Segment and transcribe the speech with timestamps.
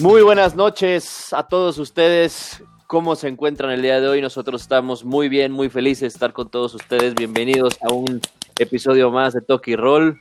[0.00, 2.64] Muy buenas noches a todos ustedes.
[2.86, 4.22] ¿Cómo se encuentran el día de hoy?
[4.22, 7.14] Nosotros estamos muy bien, muy felices de estar con todos ustedes.
[7.14, 8.18] Bienvenidos a un
[8.58, 10.18] episodio más de Toki Roll,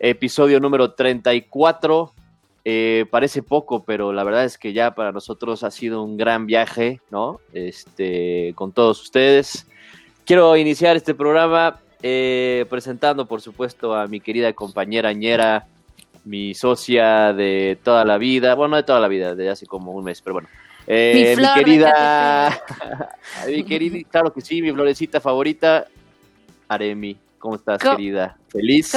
[0.00, 2.12] episodio número 34.
[2.64, 6.46] Eh, parece poco, pero la verdad es que ya para nosotros ha sido un gran
[6.46, 7.38] viaje, ¿no?
[7.52, 9.64] Este, con todos ustedes.
[10.24, 15.68] Quiero iniciar este programa eh, presentando, por supuesto, a mi querida compañera ñera,
[16.24, 19.92] mi socia de toda la vida, bueno, no de toda la vida, de hace como
[19.92, 20.48] un mes, pero bueno.
[20.86, 22.62] Eh, mi, querida,
[23.46, 25.86] mi querida, claro que sí, mi florecita favorita,
[26.68, 27.16] Aremi.
[27.38, 28.36] ¿Cómo estás, querida?
[28.48, 28.94] ¿Feliz?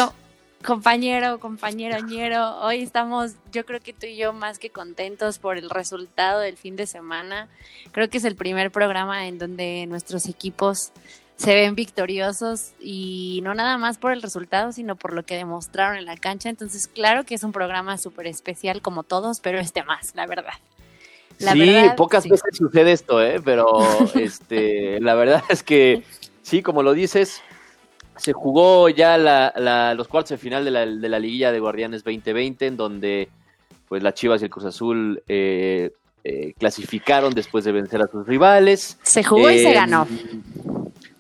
[0.63, 5.57] compañero, compañero ñero, hoy estamos, yo creo que tú y yo más que contentos por
[5.57, 7.49] el resultado del fin de semana.
[7.91, 10.91] Creo que es el primer programa en donde nuestros equipos
[11.35, 15.97] se ven victoriosos y no nada más por el resultado, sino por lo que demostraron
[15.97, 16.49] en la cancha.
[16.49, 20.53] Entonces, claro que es un programa súper especial como todos, pero este más, la verdad.
[21.37, 23.41] sí, pocas veces sucede esto, ¿eh?
[23.43, 23.79] pero
[24.15, 26.03] este, la verdad es que
[26.41, 27.41] sí, como lo dices,
[28.15, 29.17] se jugó ya
[29.95, 33.29] los cuartos de final de la, de la, liguilla de Guardianes 2020, en donde
[33.87, 35.91] pues las Chivas y el Cruz Azul eh,
[36.23, 38.97] eh, clasificaron después de vencer a sus rivales.
[39.03, 40.07] Se jugó y se em, ganó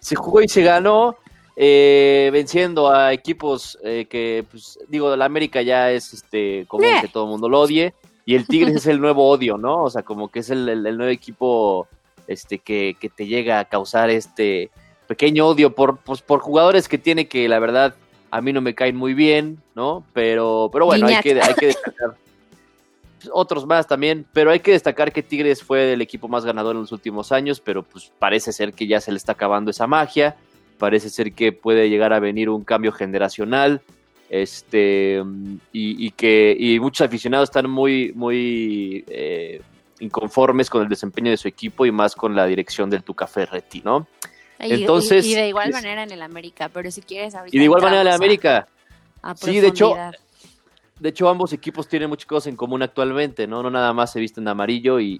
[0.03, 1.15] se jugó y se ganó,
[1.55, 7.07] eh, venciendo a equipos eh, que, pues, digo, la América ya es este como que
[7.07, 7.93] todo el mundo lo odie,
[8.25, 9.81] y el Tigres es el nuevo odio, ¿no?
[9.83, 11.87] O sea, como que es el, nuevo equipo
[12.27, 14.71] este que, te llega a causar este
[15.07, 17.95] pequeño odio por, pues, por jugadores que tiene que, la verdad,
[18.29, 20.03] a mí no me caen muy bien, ¿no?
[20.11, 22.15] Pero, pero bueno, hay que, hay que destacar
[23.31, 26.81] otros más también, pero hay que destacar que Tigres fue el equipo más ganador en
[26.81, 30.35] los últimos años, pero pues parece ser que ya se le está acabando esa magia,
[30.77, 33.81] parece ser que puede llegar a venir un cambio generacional,
[34.29, 35.21] este,
[35.71, 39.61] y, que y muchos aficionados están muy, muy eh,
[39.99, 43.81] inconformes con el desempeño de su equipo y más con la dirección del Tuca Ferretti,
[43.83, 44.07] ¿no?
[44.59, 48.01] Entonces, y, de igual manera en el América, pero si quieres Y de igual manera
[48.01, 48.67] en el América.
[49.35, 49.95] sí, de hecho,
[51.03, 53.61] de hecho, ambos equipos tienen muchas cosas en común actualmente, ¿no?
[53.61, 55.19] No nada más se visten de amarillo y,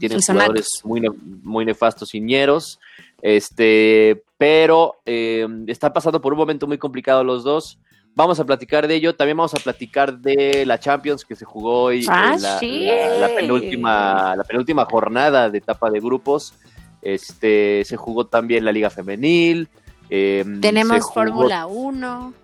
[0.00, 1.02] tienen jugadores muy,
[1.44, 2.80] muy nefastos y ñeros.
[3.22, 7.78] Este, pero eh, están pasando por un momento muy complicado los dos.
[8.16, 9.14] Vamos a platicar de ello.
[9.14, 14.42] También vamos a platicar de la Champions que se jugó hoy, ah, la, penúltima, la
[14.42, 16.54] penúltima jornada de etapa de grupos.
[17.02, 19.68] Este, se jugó también la Liga Femenil.
[20.08, 22.34] Eh, Tenemos Fórmula 1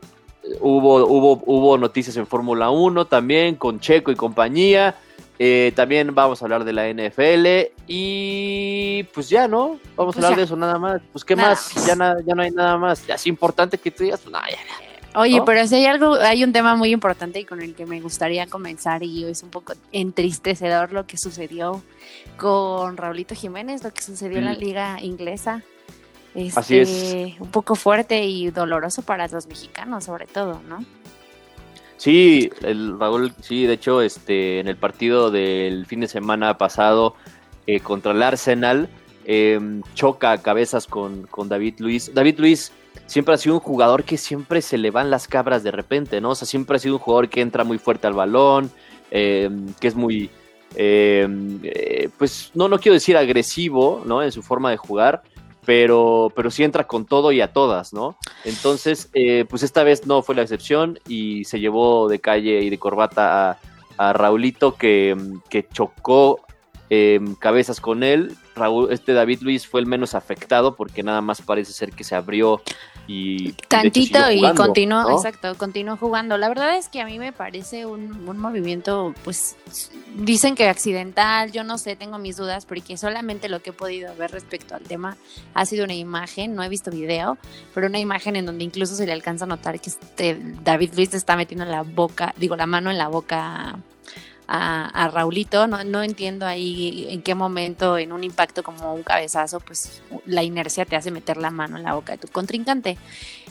[0.60, 4.96] hubo, hubo, hubo noticias en Fórmula 1 también con Checo y compañía.
[5.38, 9.78] Eh, también vamos a hablar de la NFL y pues ya, ¿no?
[9.94, 11.02] Vamos a pues hablar de eso nada más.
[11.12, 13.06] Pues qué más, ya, ya no hay nada más.
[13.06, 14.22] Ya es importante que tú digas,
[15.14, 18.46] Oye, pero si hay algo, hay un tema muy importante con el que me gustaría
[18.46, 21.82] comenzar y es un poco entristecedor lo que sucedió
[22.36, 25.62] con Raulito Jiménez, lo que sucedió en la liga inglesa.
[26.54, 26.90] Así es.
[26.90, 30.84] Este, un poco fuerte y doloroso para los mexicanos, sobre todo, ¿no?
[31.96, 37.14] Sí, el Raúl, sí, de hecho, este, en el partido del fin de semana pasado
[37.66, 38.88] eh, contra el Arsenal,
[39.24, 42.12] em, choca cabezas con, con David Luis.
[42.12, 42.72] David Luis
[43.06, 46.30] siempre ha sido un jugador que siempre se le van las cabras de repente, ¿no?
[46.30, 48.70] O sea, siempre ha sido un jugador que entra muy fuerte al balón,
[49.10, 50.30] em, que es muy,
[50.74, 54.22] em, eh, pues, no, no quiero decir agresivo, ¿no?
[54.22, 55.22] En su forma de jugar,
[55.66, 58.16] pero, pero sí entra con todo y a todas, ¿no?
[58.44, 62.70] Entonces, eh, pues esta vez no fue la excepción y se llevó de calle y
[62.70, 63.58] de corbata
[63.98, 65.16] a, Raulito que,
[65.48, 66.45] que chocó
[66.90, 68.36] em, cabezas con él.
[68.54, 72.14] Raúl, este David Luis fue el menos afectado porque nada más parece ser que se
[72.14, 72.62] abrió
[73.06, 76.36] y tantito y continuó, exacto, continuó jugando.
[76.38, 79.56] La verdad es que a mí me parece un, un, movimiento, pues
[80.16, 84.14] dicen que accidental, yo no sé, tengo mis dudas porque solamente lo que he podido
[84.16, 85.16] ver respecto al tema
[85.54, 87.38] ha sido una imagen, no he visto video,
[87.74, 91.14] pero una imagen en donde incluso se le alcanza a notar que este David Luis
[91.14, 93.78] está metiendo la boca, digo la mano en la boca
[94.48, 95.66] a, Raulito.
[95.66, 100.42] No, no, entiendo ahí en qué momento, en un impacto como un cabezazo, pues la
[100.42, 102.96] inercia te hace meter la mano en la boca de tu contrincante.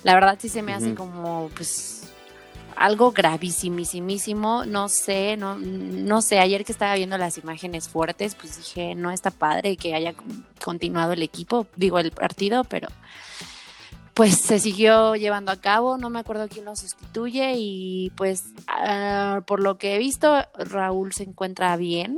[0.04, 2.04] La verdad sí se me hace como, pues,
[2.76, 4.66] algo gravísimísimo.
[4.66, 6.40] No sé, no, no sé.
[6.40, 10.14] Ayer que estaba viendo las imágenes fuertes, pues dije, no está padre que haya
[10.64, 12.88] continuado el equipo, digo, el partido, pero
[14.16, 19.42] pues se siguió llevando a cabo, no me acuerdo quién lo sustituye y pues ah,
[19.46, 22.18] por lo que he visto Raúl se encuentra bien,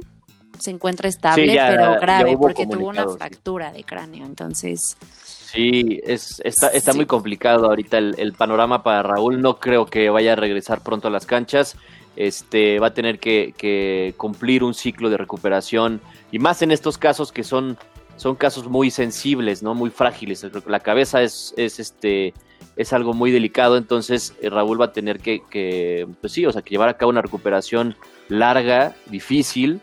[0.60, 4.96] se encuentra estable, pero grave porque tuvo una fractura de cráneo, entonces...
[5.02, 10.34] Sí, es, está, está muy complicado ahorita el, panorama para Raúl, no creo que vaya
[10.34, 11.78] a regresar pronto a las canchas
[12.18, 16.02] este, va a tener que, cumplir un ciclo de recuperación
[16.32, 17.78] y más en estos casos que son,
[18.18, 19.74] son casos muy sensibles, ¿no?
[19.74, 20.46] Muy frágiles.
[20.68, 22.34] La cabeza es, es este
[22.76, 26.62] es algo muy delicado, entonces eh, Raúl va a tener que, pues sí, o sea,
[26.62, 27.96] que llevar a cabo una recuperación
[28.30, 29.82] larga, difícil,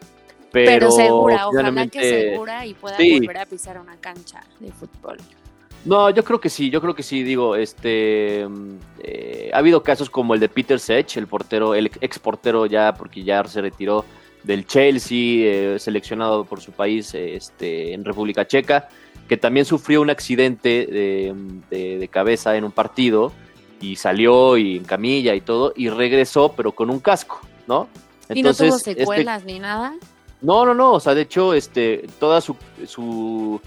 [0.52, 5.18] pero, segura, ojalá que segura y pueda volver a pisar una cancha de fútbol.
[5.84, 8.46] No, yo creo que sí, yo creo que sí, digo, este,
[9.00, 12.94] eh, ha habido casos como el de Peter Sech, el portero, el ex portero ya,
[12.94, 14.04] porque ya se retiró
[14.44, 18.88] del Chelsea, eh, seleccionado por su país este, en República Checa,
[19.28, 23.32] que también sufrió un accidente de, cabeza en un partido
[23.80, 27.88] y salió y en camilla y todo, y regresó, pero con un casco, ¿no?
[28.32, 29.94] ¿Y no tuvo este secuelas ni nada?
[30.40, 32.54] No, no, no, o sea, de hecho, este, toda su,
[32.86, 33.60] su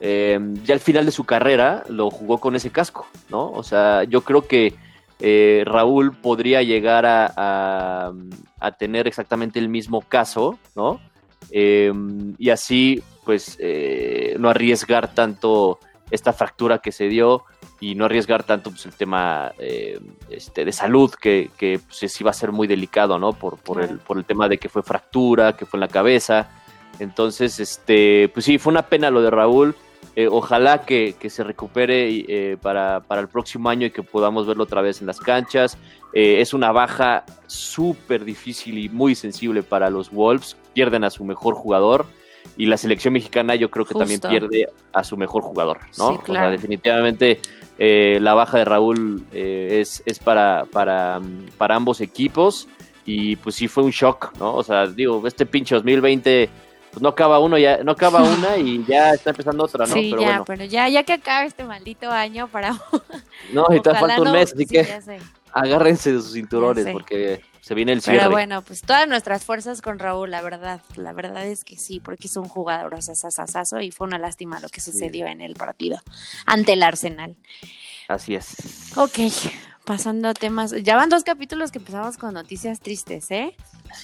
[0.00, 3.50] eh, ya al final de su carrera lo jugó con ese casco, ¿no?
[3.52, 4.74] O sea, yo creo que
[5.20, 8.12] eh, Raúl podría llegar a,
[8.78, 11.00] tener exactamente el mismo caso, ¿no?
[11.50, 11.92] Eh,
[12.38, 13.58] y así, pues,
[14.38, 15.78] no arriesgar tanto
[16.10, 17.44] esta fractura que se dio
[17.80, 19.52] y no arriesgar tanto pues, el tema
[20.30, 23.32] este, de salud, que, que pues, sí va a ser muy delicado, ¿no?
[23.32, 26.48] Por, por, el, por el tema de que fue fractura, que fue en la cabeza.
[26.98, 29.74] Entonces, este, pues sí, fue una pena lo de Raúl.
[30.14, 34.82] Eh, ojalá que, se recupere eh, para, el próximo año y que podamos verlo otra
[34.82, 35.78] vez en las canchas.
[36.12, 40.56] Eh, es una baja súper difícil y muy sensible para los Wolves.
[40.74, 42.04] Pierden a su mejor jugador
[42.58, 46.08] y la selección mexicana yo creo que también pierde a su mejor jugador, ¿no?
[46.08, 47.40] o sea, definitivamente
[47.78, 51.20] la baja de Raúl es, es para, para,
[51.56, 52.68] para ambos equipos
[53.06, 54.54] y pues sí fue un shock, ¿no?
[54.54, 56.50] O sea, digo, este pinche 2020
[56.92, 59.94] pues no acaba uno ya, no acaba una y ya está empezando otra, ¿no?
[59.94, 62.78] Sí, pero ya, pero ya, ya que acabe este maldito año para.
[63.52, 64.86] no, y te falta un mes, así que
[65.52, 68.18] agárrense de sus cinturones porque se viene el cierre.
[68.18, 71.98] Pero bueno, pues todas nuestras fuerzas con Raúl, la verdad, la verdad es que sí,
[71.98, 75.98] porque es un jugador sasasazo y fue una lástima lo que sucedió en el partido
[76.44, 77.36] ante el Arsenal.
[78.08, 78.96] Así es.
[78.96, 79.18] Ok,
[79.84, 83.54] pasando a temas, ya van dos capítulos que empezamos con noticias tristes, ¿eh?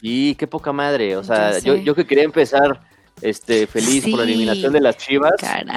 [0.00, 1.16] Sí, qué poca madre.
[1.16, 2.80] O sea, yo, yo que quería empezar
[3.22, 5.34] este feliz por la eliminación de las Chivas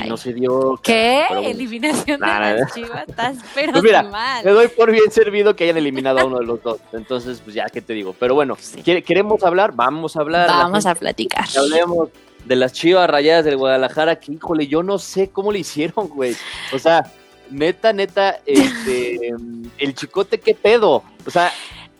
[0.07, 0.80] no se dio.
[0.83, 1.25] ¿Qué?
[1.44, 3.07] ¿Eliminación de las Chivas?
[3.07, 4.03] Estás pero pues mira,
[4.44, 6.80] Me doy por bien servido que hayan eliminado a uno de los dos.
[6.94, 8.15] Entonces, pues ya, ¿qué te digo?
[8.19, 9.74] Pero bueno, ¿queremos hablar?
[9.74, 10.48] Vamos a hablar.
[10.48, 11.45] Vamos a platicar.
[11.57, 12.09] hablemos
[12.45, 16.36] de las Chivas rayadas del Guadalajara, que híjole, yo no sé cómo le hicieron, güey.
[16.74, 17.12] O sea,
[17.51, 19.33] neta, neta, este,
[19.77, 21.03] el chicote, ¿qué pedo?
[21.25, 21.51] O sea,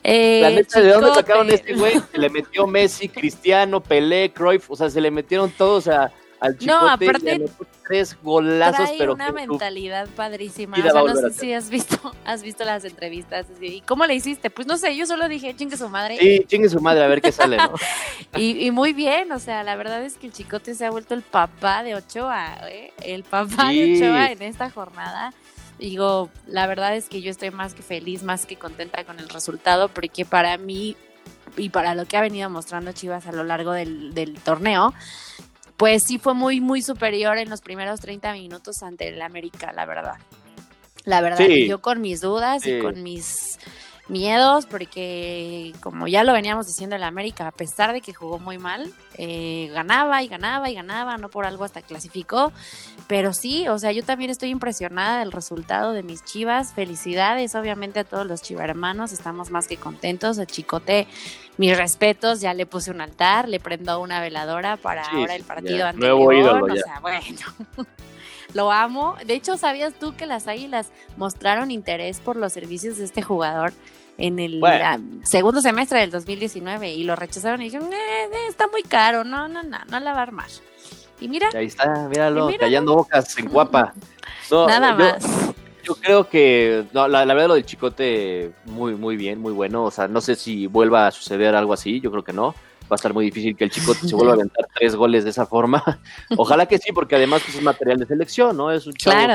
[0.04, 2.02] eh, la neta, ¿de dónde sacaron este güey?
[2.12, 6.58] Se le metió Messi, Cristiano, Pelé, Cruyff, o sea, se le metieron todos a, al
[6.58, 6.68] chicote.
[6.68, 7.46] No, aparte,
[7.88, 10.78] tres golazos, trae pero una mentalidad padrísima.
[10.78, 13.46] O sea, no sé si has visto, has visto las entrevistas.
[13.60, 14.50] ¿Y cómo le hiciste?
[14.50, 16.18] Pues no sé, yo solo dije, chingue su madre.
[16.18, 17.74] Sí, chingue su madre, a ver qué sale, ¿no?
[18.38, 21.22] y, muy bien, o sea, la verdad es que el chicote se ha vuelto el
[21.22, 22.92] papá de Ochoa, ¿eh?
[23.04, 25.34] El papá de Ochoa en esta jornada.
[25.82, 29.28] Digo, la verdad es que yo estoy más que feliz, más que contenta con el
[29.30, 30.96] resultado, porque para mí
[31.58, 34.94] y para lo que ha venido mostrando Chivas a lo largo del, torneo,
[35.78, 39.88] pues sí fue muy, muy superior en los primeros 30 minutos ante el América, la
[39.88, 40.18] verdad.
[41.04, 43.58] La verdad, yo con mis dudas y con mis
[44.08, 48.60] miedos porque como ya lo veníamos diciendo el América, a pesar de que jugó muy
[48.60, 52.52] mal, eh, ganaba y ganaba y ganaba, no por algo hasta clasificó,
[53.06, 58.00] pero sí, o sea, yo también estoy impresionada del resultado de mis chivas, felicidades obviamente
[58.00, 61.08] a todos los chivarmanos, estamos más que contentos, a Chicote,
[61.58, 65.86] mis respetos, ya le puse un altar, le prendo una veladora para ahora el partido
[65.86, 67.22] ante León, o sea, bueno.
[68.56, 69.18] lo amo.
[69.24, 73.72] De hecho, ¿sabías tú que las Águilas mostraron interés por los servicios de este jugador?
[74.18, 74.62] En el
[75.24, 79.48] segundo semestre del 2019 y lo rechazaron y dijeron, eh, eh, está muy caro, no,
[79.48, 80.50] no, no, no la va a armar.
[81.20, 81.50] Y mira.
[81.54, 83.94] Ahí está, míralo, callando bocas en guapa.
[84.52, 85.54] Nada más.
[85.84, 89.86] Yo creo que, no, la, verdad lo del chicote, muy, muy bien, muy bueno.
[89.86, 92.54] O sea, no sé si vuelva a suceder algo así, yo creo que no.
[92.84, 95.32] Va a estar muy difícil que el chicote se vuelva a aventar tres goles de
[95.32, 96.00] esa forma.
[96.38, 98.72] Ojalá que sí, porque además pues, es material de selección, ¿no?
[98.72, 99.28] Es un chavo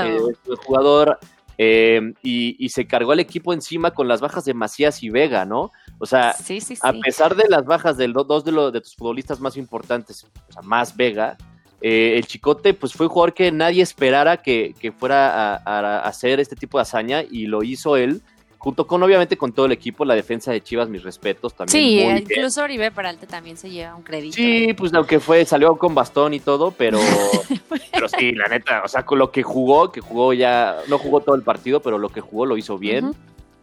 [0.44, 1.18] que es jugador
[1.58, 5.72] eh, y, se cargó al equipo encima con las bajas de Macías y Vega, ¿no?
[5.98, 6.34] O sea,
[6.82, 10.52] a pesar de las bajas de dos de, los, de tus futbolistas más importantes, o
[10.52, 11.36] sea, más Vega,
[11.80, 16.56] eh, el Chicote pues fue un jugador que nadie esperara que, fuera a, hacer este
[16.56, 18.22] tipo de hazaña y lo hizo él
[18.66, 21.70] junto con obviamente con todo el equipo, la defensa de Chivas, mis respetos también.
[21.70, 24.34] Sí, incluso Oribe Peralta también se lleva un crédito.
[24.34, 26.98] Sí, pues aunque fue, salió con bastón y todo, pero,
[27.92, 31.20] pero sí, la neta, o sea, con lo que jugó, que jugó ya, no jugó
[31.20, 33.14] todo el partido, pero lo que jugó lo hizo bien.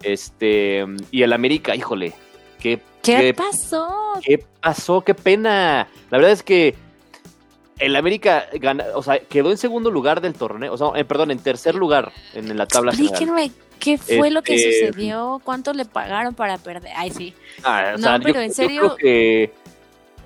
[0.03, 2.13] Este, y el América, híjole,
[2.61, 3.89] ¿Qué, ¿Qué, pasó?
[4.25, 5.01] ¿Qué pasó?
[5.01, 5.89] ¡Qué pena!
[6.11, 6.75] La verdad es que
[7.77, 8.45] el América
[8.95, 12.13] o sea, quedó en segundo lugar del torneo, o sea, eh, perdón, en tercer lugar
[12.33, 13.51] en la tabla Explíquenme
[13.83, 16.93] qué fue lo que este, sucedió, cuánto le pagaron para perder.
[16.95, 17.33] Ay, sí.
[17.63, 18.95] Ah, no, pero en serio.
[18.95, 19.53] que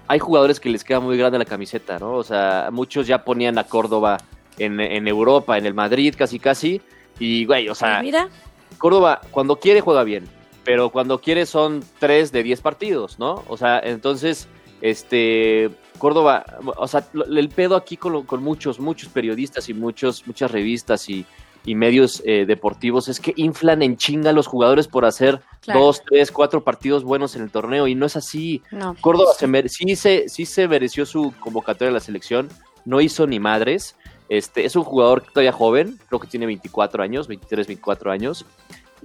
[0.07, 2.13] hay jugadores que les queda muy grande la camiseta, ¿no?
[2.13, 4.17] O sea, muchos ya ponían a Córdoba
[4.59, 6.81] en, en Europa, en el Madrid, casi casi.
[7.19, 8.29] Y, güey, o sea, mira.
[8.77, 10.25] Córdoba cuando quiere juega bien,
[10.63, 13.43] pero cuando quiere son tres de diez partidos, ¿no?
[13.47, 14.47] O sea, entonces,
[14.81, 16.45] este, Córdoba,
[16.77, 21.25] o sea, el pedo aquí con, con muchos, muchos periodistas y muchos, muchas revistas y,
[21.65, 26.01] y medios eh, deportivos es que inflan en chinga a los jugadores por hacer dos,
[26.03, 28.61] tres, cuatro partidos buenos en el torneo y no es así.
[29.01, 32.49] Córdoba se sí, se, sí se mereció su convocatoria a la selección,
[32.85, 33.95] no hizo ni madres.
[34.29, 38.45] Este, es un jugador todavía joven, creo que tiene 24 años, 23, 24 años.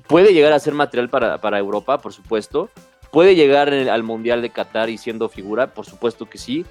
[0.07, 2.71] Puede llegar a ser material para, para Europa, por supuesto.
[3.11, 6.65] Puede llegar al Mundial de Qatar y siendo figura, por supuesto que sí.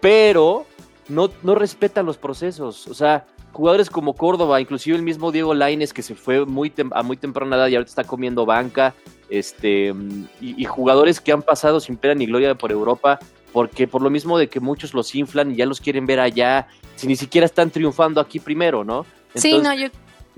[0.00, 0.64] Pero
[1.08, 2.86] no, no respeta los procesos.
[2.86, 7.02] O sea, jugadores como Córdoba, inclusive el mismo Diego Laines que se fue muy a
[7.02, 8.94] muy temprana edad y ahorita está comiendo banca,
[9.28, 9.94] este,
[10.40, 13.18] y, jugadores que han pasado sin pena ni gloria por Europa,
[13.52, 16.68] porque por lo mismo de que muchos los inflan y ya los quieren ver allá,
[16.96, 19.04] si ni siquiera están triunfando aquí primero, ¿no?
[19.34, 19.88] sí, no, yo,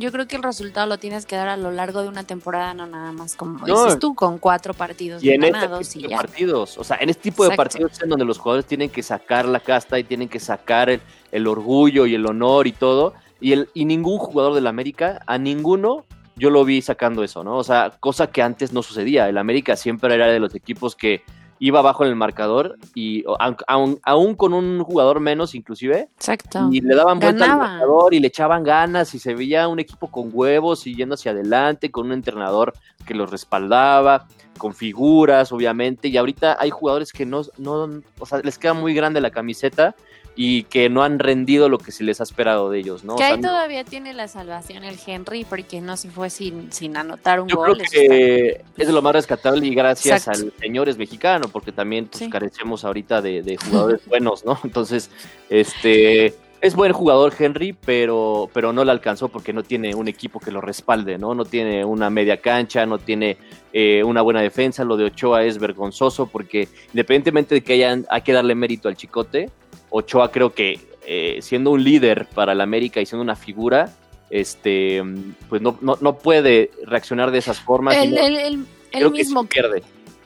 [0.01, 2.75] yo creo que el resultado lo tienes que dar a lo largo de una temporada,
[2.75, 6.79] no nada más como dices tú, con cuatro partidos y en este ganados y partidos,
[6.79, 9.61] o sea, en este tipo de partidos en donde los jugadores tienen que sacar la
[9.61, 13.85] casta y tienen que sacar el, orgullo y el honor y todo, y, el, y
[13.85, 17.59] ningún jugador del América, a ninguno yo lo vi sacando eso, ¿no?
[17.59, 19.29] O sea, cosa que antes no sucedía.
[19.29, 21.23] El América siempre era de los equipos que
[21.61, 23.23] iba abajo en el marcador y
[23.69, 26.09] aún, con un jugador menos inclusive.
[26.17, 26.69] Exacto.
[26.73, 30.11] Y le daban vuelta al marcador y le echaban ganas y se veía un equipo
[30.11, 32.73] con huevos y yendo hacia adelante, con un entrenador
[33.07, 34.27] que los respaldaba,
[34.57, 36.09] con figuras obviamente.
[36.09, 39.95] Y ahorita hay jugadores que no, no o sea, les queda muy grande la camiseta
[40.43, 43.17] y que no han rendido lo que se les ha esperado de ellos, ¿no?
[43.17, 47.41] Que ahí todavía tiene la salvación el Henry, porque no se fue sin, sin anotar
[47.41, 47.77] un yo gol.
[47.77, 52.07] Creo que es de lo más rescatable y gracias al señor es mexicano, porque también
[52.07, 54.59] pues, carecemos ahorita de, jugadores buenos, ¿no?
[54.65, 55.11] Entonces,
[55.51, 60.41] este es buen jugador Henry, pero, pero no le alcanzó porque no tiene un equipo
[60.41, 61.35] que lo respalde, ¿no?
[61.35, 63.37] No tiene una media cancha, no tiene
[63.75, 64.85] eh, una buena defensa.
[64.85, 68.97] Lo de Ochoa es vergonzoso porque independientemente de que hayan, hay que darle mérito al
[68.97, 69.51] chicote,
[69.91, 73.93] Ochoa creo que eh, siendo un líder para el América y siendo una figura,
[74.31, 75.03] este,
[75.49, 77.97] pues no, no, puede reaccionar de esas formas.
[77.97, 79.83] Él, mismo pierde.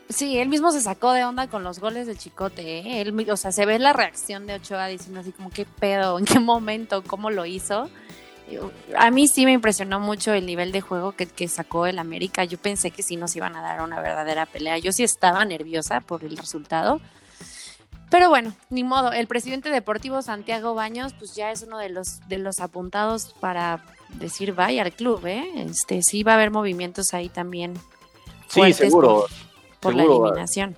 [0.09, 2.79] Sí, él mismo se sacó de onda con los goles de Chicote.
[2.79, 3.01] ¿eh?
[3.01, 6.19] Él, o sea, se ve la reacción de Ochoa diciendo así como, ¿qué pedo?
[6.19, 7.03] ¿En qué momento?
[7.03, 7.89] ¿Cómo lo hizo?
[8.95, 12.43] A mí sí me impresionó mucho el nivel de juego que, que, sacó el América.
[12.43, 14.77] Yo pensé que sí nos iban a dar una verdadera pelea.
[14.77, 17.01] Yo sí estaba nerviosa por el resultado,
[18.09, 19.11] pero bueno, ni modo.
[19.11, 23.83] El presidente deportivo Santiago Baños, pues ya es uno de los de los apuntados para
[24.13, 25.43] decir vaya al club, ¿eh?
[25.57, 27.73] Este sí va a haber movimientos ahí también.
[28.47, 29.25] Sí, seguro.
[29.79, 30.77] Por, la eliminación.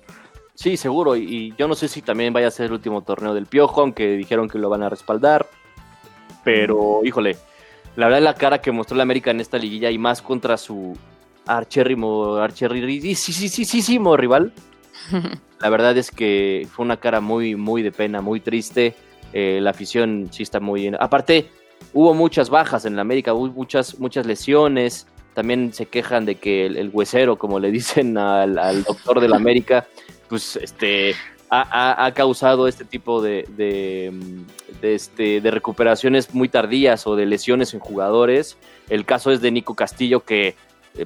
[0.54, 1.16] Sí, seguro.
[1.16, 4.16] Y, yo no sé si también vaya a ser el último torneo del Piojo, aunque
[4.16, 5.46] dijeron que lo van a respaldar.
[6.44, 7.36] Pero, híjole,
[7.96, 10.96] la verdad la cara que mostró la América en esta liguilla y más contra su
[11.46, 14.52] archérrimo, archérrimo, sí, sí, sí, sí, sí, rival.
[15.60, 18.94] La verdad es que fue una cara muy, muy de pena, muy triste.
[19.32, 20.96] Eh, la afición sí está muy bien.
[21.00, 21.48] Aparte,
[21.92, 25.06] hubo muchas bajas en la América, hubo muchas, muchas lesiones.
[25.34, 29.86] También se quejan de que el, huesero, como le dicen al, doctor de la América,
[30.28, 31.14] pues este
[31.50, 34.12] ha, causado este tipo de, de,
[34.82, 38.58] este, de recuperaciones muy tardías o de lesiones en jugadores.
[38.88, 40.56] El caso es de Nico Castillo, que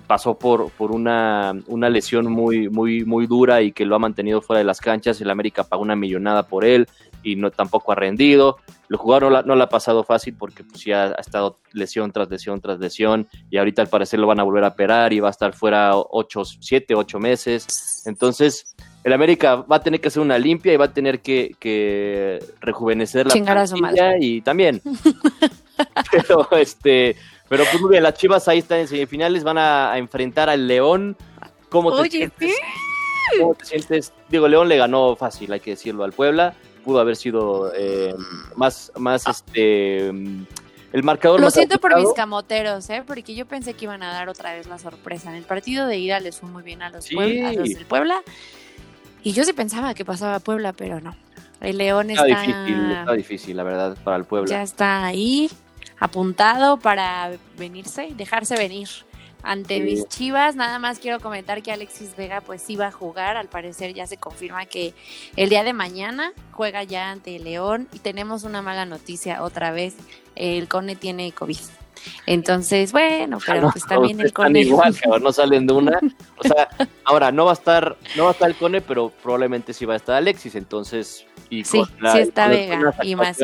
[0.06, 4.40] pasó por, por una, una, lesión muy, muy, muy dura y que lo ha mantenido
[4.40, 5.20] fuera de las canchas.
[5.20, 6.86] El América pagó una millonada por él
[7.22, 8.58] y no tampoco ha rendido.
[8.88, 12.60] El jugador no, le ha pasado fácil porque pues, ya ha estado lesión tras lesión
[12.60, 15.30] tras lesión y ahorita al parecer lo van a volver a operar y va a
[15.30, 18.02] estar fuera 8, 7, 8 meses.
[18.06, 18.74] Entonces,
[19.04, 22.38] el América va a tener que hacer una limpia y va a tener que, que
[22.60, 24.80] rejuvenecer la plantilla y también.
[26.10, 27.16] Pero este
[27.52, 31.18] pero pues muy bien, las Chivas ahí están en semifinales, van a, enfrentar al León.
[31.68, 32.56] ¿Cómo te sientes?
[33.38, 34.14] ¿Cómo te sientes?
[34.30, 36.54] Digo, León le ganó fácil, hay que decirlo, al Puebla.
[36.82, 38.14] Pudo haber sido eh,
[38.56, 43.04] más, más este el marcador Lo siento por mis camoteros, ¿eh?
[43.06, 45.28] porque yo pensé que iban a dar otra vez la sorpresa.
[45.28, 48.22] En el partido de ida les fue muy bien a los, Puebla, del Puebla.
[49.22, 51.14] Y yo sí pensaba que pasaba a Puebla, pero no.
[51.60, 52.26] El León está...
[52.26, 54.48] Está difícil, está difícil, la verdad, para el Puebla.
[54.48, 55.50] Ya está ahí
[56.02, 58.88] apuntado para venirse, dejarse venir.
[59.44, 60.54] ante mis Chivas.
[60.54, 64.16] Nada más quiero comentar que Alexis Vega pues iba a jugar, al parecer ya se
[64.16, 64.94] confirma que
[65.36, 69.96] el día de mañana juega ya ante León y tenemos una mala noticia otra vez,
[70.36, 71.58] el Cone tiene COVID.
[72.26, 74.60] Entonces, bueno, pero pues también el Cone.
[74.60, 75.98] Igual, no salen de una.
[76.36, 76.68] O sea,
[77.04, 79.94] ahora no va a estar, no va a estar el Cone, pero probablemente sí va
[79.94, 81.24] a estar Alexis, entonces.
[81.50, 81.82] Y sí,
[82.12, 83.38] sí está Vega y más.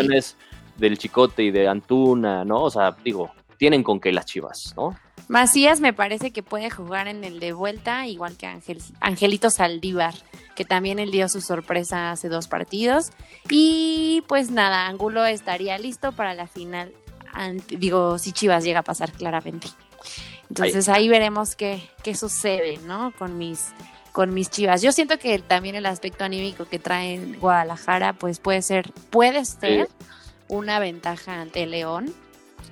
[0.78, 2.62] Del Chicote y de Antuna, ¿no?
[2.62, 4.96] O sea, digo, tienen con qué las chivas, ¿no?
[5.28, 10.14] Macías me parece que puede jugar en el de vuelta, igual que Angel, Angelito Saldívar,
[10.56, 13.10] que también él dio su sorpresa hace dos partidos.
[13.50, 16.94] Y pues nada, Angulo estaría listo para la final.
[17.68, 19.68] digo, si Chivas llega a pasar claramente.
[20.48, 23.12] Entonces ahí, veremos qué, qué sucede, ¿no?
[23.18, 23.68] Con mis,
[24.12, 24.80] con mis chivas.
[24.80, 29.88] Yo siento que también el aspecto anímico que trae Guadalajara, pues puede ser, puede ser
[30.48, 32.14] una ventaja ante León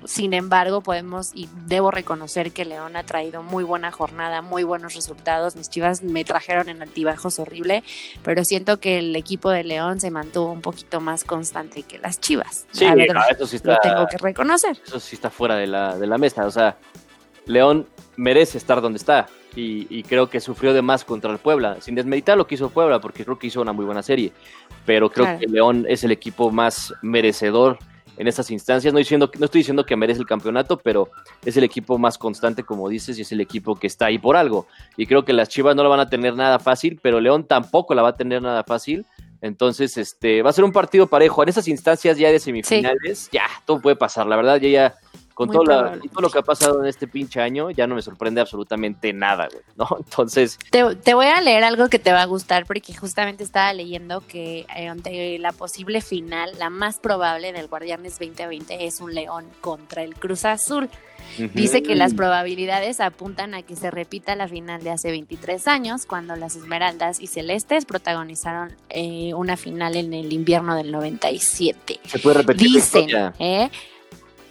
[0.05, 4.93] sin embargo, podemos y debo reconocer que León ha traído muy buena jornada, muy buenos
[4.93, 5.55] resultados.
[5.55, 7.83] Mis chivas me trajeron en altibajos horrible,
[8.23, 12.19] pero siento que el equipo de León se mantuvo un poquito más constante que las
[12.19, 12.67] chivas.
[12.71, 14.77] Sí, eso sí está, lo tengo que reconocer.
[14.85, 16.45] Eso sí está fuera de la, de la mesa.
[16.45, 16.77] O sea,
[17.45, 19.27] León merece estar donde está.
[19.59, 23.01] Y, creo que sufrió de más contra el Puebla, sin desmeditar lo que hizo Puebla,
[23.01, 24.31] porque creo que hizo una muy buena serie,
[24.85, 27.79] pero creo que León es el equipo más merecedor
[28.17, 28.93] en estas instancias.
[28.93, 31.09] No, diciendo, no estoy diciendo que merece el campeonato, pero
[31.43, 34.35] es el equipo más constante, como dices, y es el equipo que está ahí por
[34.35, 34.67] algo.
[34.95, 37.95] Y creo que las Chivas no la van a tener nada fácil, pero León tampoco
[37.95, 39.07] la va a tener nada fácil.
[39.41, 41.41] Entonces, este, va a ser un partido parejo.
[41.41, 44.27] En esas instancias ya de semifinales, ya, todo puede pasar.
[44.27, 44.95] La verdad, ya, ya
[45.37, 49.13] con todo, lo que ha pasado en este pinche año, ya no me sorprende absolutamente
[49.13, 49.87] nada, güey, ¿no?
[50.03, 50.57] Entonces...
[50.71, 54.65] Te, voy a leer algo que te va a gustar, porque justamente estaba leyendo que
[54.75, 60.01] eh, ante la posible final, la más probable del Guardianes 2020 es un León contra
[60.01, 60.89] el Cruz Azul.
[61.53, 66.07] Dice que las probabilidades apuntan a que se repita la final de hace 23 años,
[66.07, 71.99] cuando las Esmeraldas y Celestes protagonizaron eh, una final en el invierno del 97.
[72.05, 72.69] Se puede repetir.
[72.71, 73.69] Dicen, ¿eh?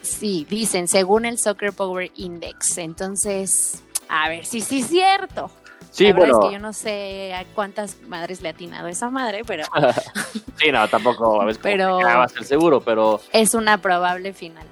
[0.06, 2.78] Sí, dicen, según el Soccer Power Index.
[2.78, 5.50] Entonces, a ver si sí, es cierto.
[5.90, 9.42] Sí, la es que yo no sé a cuántas madres le ha atinado esa madre,
[9.46, 9.64] pero.
[10.58, 13.20] sí, no, tampoco a veces pero va a ser seguro, pero.
[13.32, 14.66] Es una probable final.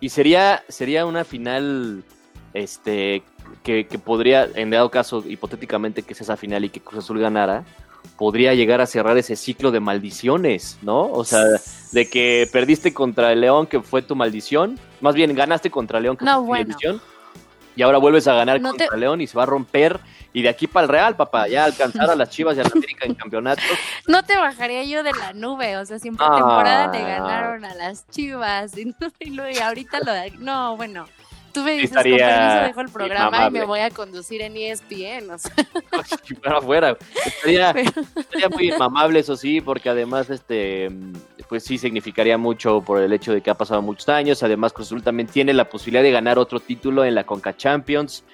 [0.00, 2.04] Y sería, sería una final
[2.52, 3.22] este
[3.62, 7.18] que, que podría, en dado caso, hipotéticamente que sea esa final y que Cruz Azul
[7.18, 7.64] ganara,
[8.20, 11.10] podría llegar a cerrar ese ciclo de maldiciones, ¿no?
[11.10, 11.42] O sea,
[11.90, 16.02] de que perdiste contra el León, que fue tu maldición, más bien ganaste contra el
[16.02, 17.00] León, que fue tu maldición,
[17.74, 20.00] y ahora vuelves a ganar contra el León y se va a romper,
[20.34, 22.70] y de aquí para el Real, papá, ya alcanzar a las Chivas y a la
[22.74, 23.64] América en campeonatos.
[24.06, 28.06] No te bajaría yo de la nube, o sea, siempre temporada le ganaron a las
[28.10, 30.38] Chivas, y, y ahorita lo...
[30.40, 31.06] No, bueno...
[31.52, 35.30] Tú me dices, con permiso dejo el programa y me voy a conducir en ESPN.
[35.30, 35.52] O sea.
[36.40, 36.96] fuera afuera.
[37.24, 37.74] Estaría,
[38.50, 40.90] muy amable, eso sí, porque además, este,
[41.48, 44.42] pues sí significaría mucho por el hecho de que ha pasado muchos años.
[44.42, 48.24] Además, Cruz Azul también tiene la posibilidad de ganar otro título en la Conca Champions.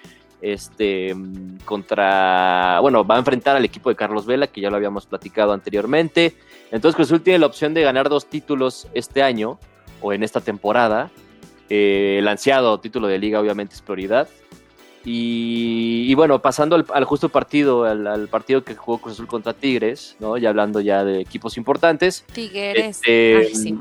[0.42, 1.16] Este,
[1.64, 5.52] contra, bueno, va a enfrentar al equipo de Carlos Vela, que ya lo habíamos platicado
[5.52, 6.36] anteriormente.
[6.70, 9.58] Entonces, Cruz Azul tiene la opción de ganar dos títulos este año
[10.02, 11.10] o en esta temporada
[11.68, 14.28] eh, el ansiado título de liga obviamente es prioridad.
[15.08, 20.36] Y, bueno, pasando al, justo partido, al, partido que jugó Cruz Azul contra Tigres, ¿no?
[20.36, 22.24] Ya hablando ya de equipos importantes.
[22.32, 23.00] Tigres.
[23.06, 23.76] Este,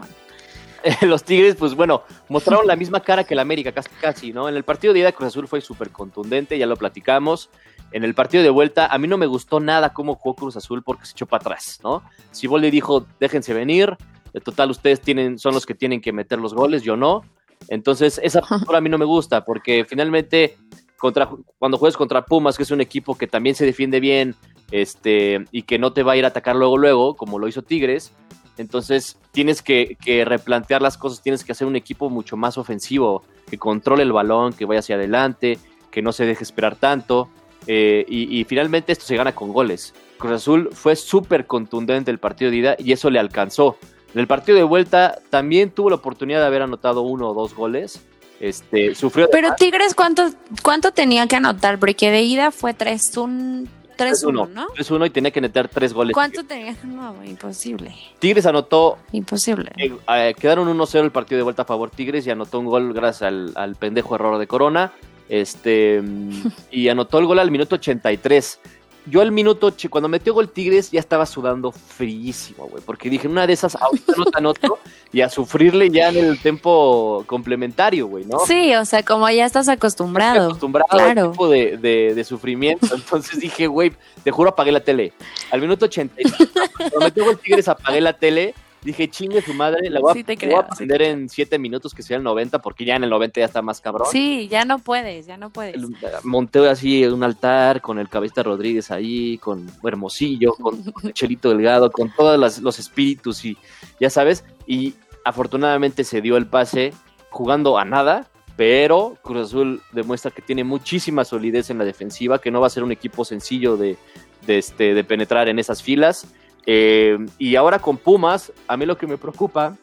[1.01, 4.47] los Tigres, pues bueno, mostraron la misma cara que el América, casi, casi, ¿no?
[4.47, 7.49] En el partido de ida Cruz Azul fue súper contundente, ya lo platicamos.
[7.91, 10.83] En el partido de vuelta, a mí no me gustó nada cómo jugó Cruz Azul
[10.83, 12.03] porque se echó para atrás, ¿no?
[12.29, 13.97] Si le dijo, déjense venir,
[14.31, 17.23] de total ustedes tienen, son los que tienen que meter los goles, yo no.
[17.67, 20.57] Entonces, esa postura a mí no me gusta, porque finalmente,
[20.97, 24.35] contra, cuando juegas contra Pumas, que es un equipo que también se defiende bien,
[24.71, 27.61] este, y que no te va a ir a atacar luego, luego, como lo hizo
[27.61, 28.13] Tigres,
[28.57, 33.57] entonces tienes que, replantear las cosas, tienes que hacer un equipo mucho más ofensivo, que
[33.57, 35.59] controle el balón, que vaya hacia adelante,
[35.91, 37.29] que no se deje esperar tanto.
[37.67, 39.93] Eh, y, y, finalmente esto se gana con goles.
[40.17, 43.77] Cruz Azul fue súper contundente el partido de ida y eso le alcanzó.
[44.15, 47.53] En el partido de vuelta también tuvo la oportunidad de haber anotado uno o dos
[47.53, 48.01] goles.
[48.39, 49.27] Este, sufrió.
[49.29, 50.29] Pero Tigres, ¿cuánto,
[50.63, 51.77] ¿cuánto tenía que anotar?
[51.79, 53.67] Porque de ida fue 3-1.
[53.97, 54.67] 3-1, ¿no?
[54.69, 56.13] 3-1 y tenía que meter tres goles.
[56.13, 56.75] ¿Cuánto tenía?
[56.83, 57.93] No, imposible.
[58.19, 58.99] Tigres anotó.
[59.11, 59.71] Imposible.
[59.77, 62.93] Eh, eh, quedaron 1-0 el partido de vuelta a favor Tigres y anotó un gol
[62.93, 64.93] gracias al, al pendejo error de Corona.
[65.27, 66.01] Este
[66.71, 68.59] y anotó el gol al minuto 83.
[69.05, 73.45] Yo al minuto, cuando metió gol Tigres, ya estaba sudando fríísimo, güey, porque dije, una
[73.45, 74.79] de esas, ahorita no tan otro,
[75.11, 78.39] y a sufrirle ya en el tiempo complementario, güey, ¿no?
[78.39, 80.47] Sí, o sea, como ya estás acostumbrado.
[80.47, 81.31] acostumbrado claro.
[81.31, 82.95] tipo de, de, sufrimiento.
[82.95, 85.13] Entonces dije, güey, te juro, apagué la tele.
[85.51, 86.37] Al minuto 85,
[86.77, 91.01] cuando metió gol Tigres, apagué la tele Dije, chingue su madre, la voy, a, aprender
[91.01, 93.81] en 7 minutos que sea el 90, porque ya en el 90 ya está más
[93.81, 94.07] cabrón.
[94.11, 95.81] Sí, ya no puedes, ya no puedes.
[96.23, 102.13] Monté así un altar con el cabista Rodríguez ahí, con Hermosillo, con, Chelito Delgado, con
[102.15, 103.57] todos los espíritus y
[103.99, 104.45] ya sabes.
[104.67, 104.93] Y
[105.23, 106.93] afortunadamente se dio el pase
[107.31, 112.51] jugando a nada, pero Cruz Azul demuestra que tiene muchísima solidez en la defensiva, que
[112.51, 113.97] no va a ser un equipo sencillo de,
[114.45, 116.27] de, este, de penetrar en esas filas
[116.65, 119.75] eh, y ahora con Pumas, a mí lo que me preocupa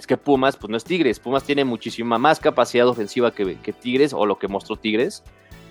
[0.00, 1.20] es que Pumas, pues no es Tigres.
[1.20, 5.22] Pumas tiene muchísima más capacidad ofensiva que, Tigres, o lo que mostró Tigres.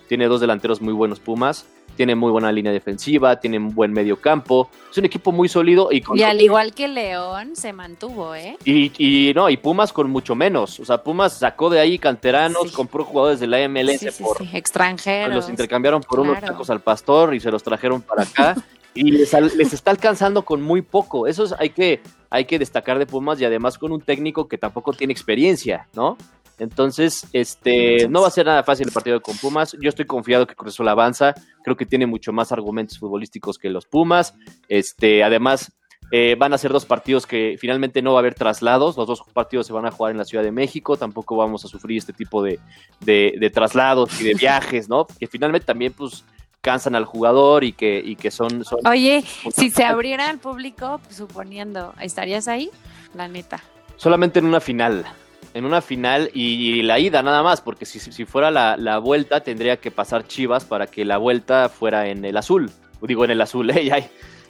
[0.08, 1.66] Tiene dos delanteros muy buenos Pumas.
[1.96, 4.70] Tiene muy buena línea defensiva, tiene un buen medio campo.
[4.90, 5.90] Es un equipo muy sólido.
[5.90, 8.56] Y, y al igual que León, se mantuvo, ¿eh?
[8.64, 10.78] Y, no, y Pumas con mucho menos.
[10.78, 15.34] O sea, Pumas sacó de ahí canteranos, compró jugadores de la MLS por extranjeros.
[15.34, 18.54] Los intercambiaron por unos tacos al pastor y se los trajeron para acá.
[18.94, 21.26] y les, está alcanzando con muy poco.
[21.26, 24.92] Eso hay que, hay que destacar de Pumas y además con un técnico que tampoco
[24.92, 26.16] tiene experiencia, ¿no?
[26.58, 29.74] Entonces, este, no va a ser nada fácil el partido con Pumas.
[29.80, 31.34] Yo estoy confiado que Cruz Azul avanza.
[31.64, 34.34] Creo que tiene mucho más argumentos futbolísticos que los Pumas.
[34.68, 35.72] Este, además,
[36.12, 38.98] eh, van a ser dos partidos que finalmente no va a haber traslados.
[38.98, 40.98] Los dos partidos se van a jugar en la Ciudad de México.
[40.98, 42.58] Tampoco vamos a sufrir este tipo de,
[43.00, 45.06] de, de traslados y de viajes, ¿no?
[45.06, 46.26] Que finalmente también, pues,
[46.60, 48.80] cansan al jugador y que, y que son, son...
[48.86, 52.70] Oye, si se abriera al público, suponiendo, ¿estarías ahí?
[53.14, 53.62] La neta.
[53.96, 55.04] Solamente en una final.
[55.52, 59.40] En una final y, la ida nada más, porque si, si fuera la, la, vuelta
[59.40, 62.70] tendría que pasar Chivas para que la vuelta fuera en el azul.
[63.02, 63.84] Digo en el azul, ¿eh?
[63.84, 63.98] ya,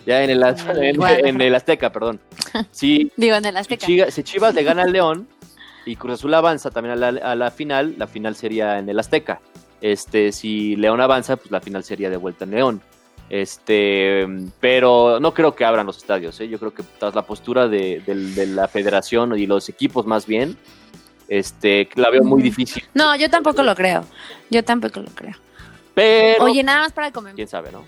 [0.05, 0.42] ya en, el,
[1.25, 2.20] en, el Azteca, perdón.
[2.70, 3.87] Si, Digo en el Azteca.
[4.11, 5.27] Si Chivas, le gana al León
[5.87, 8.99] y Cruz Azul avanza también a la, a la final, la final sería en el
[8.99, 9.40] Azteca.
[9.81, 12.83] Este, si León avanza, pues la final sería de vuelta en León.
[13.31, 14.27] Este,
[14.59, 16.40] pero no creo que abran los estadios.
[16.40, 16.49] ¿eh?
[16.49, 18.03] Yo creo que tras la postura de,
[18.49, 20.57] la federación y los equipos más bien,
[21.29, 22.83] este, la veo muy difícil.
[22.93, 24.05] No, yo tampoco lo creo.
[24.51, 25.37] Yo tampoco lo creo.
[25.95, 26.45] Pero.
[26.45, 27.35] Oye, nada más para comer.
[27.35, 27.85] Quién sabe, ¿no?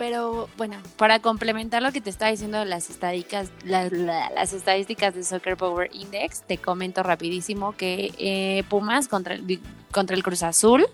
[0.00, 5.58] Pero bueno, para complementar lo que te estaba diciendo las estadísticas, las estadísticas de Soccer
[5.58, 9.60] Power Index, te comento rapidísimo que eh, Pumas contra el,
[9.92, 10.86] contra el Cruz Azul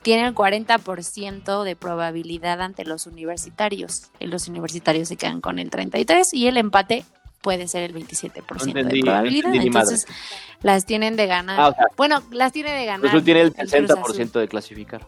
[0.00, 4.10] tiene el 40% de probabilidad ante los universitarios.
[4.20, 7.04] Los universitarios se quedan con el 33% y el empate
[7.42, 9.54] puede ser el 27% de probabilidad.
[9.54, 10.06] Entonces,
[10.62, 11.60] las tienen de ganar.
[11.60, 13.00] Ah, bueno, las tiene de ganar.
[13.00, 15.06] Cruz Azul tiene el 60% de clasificar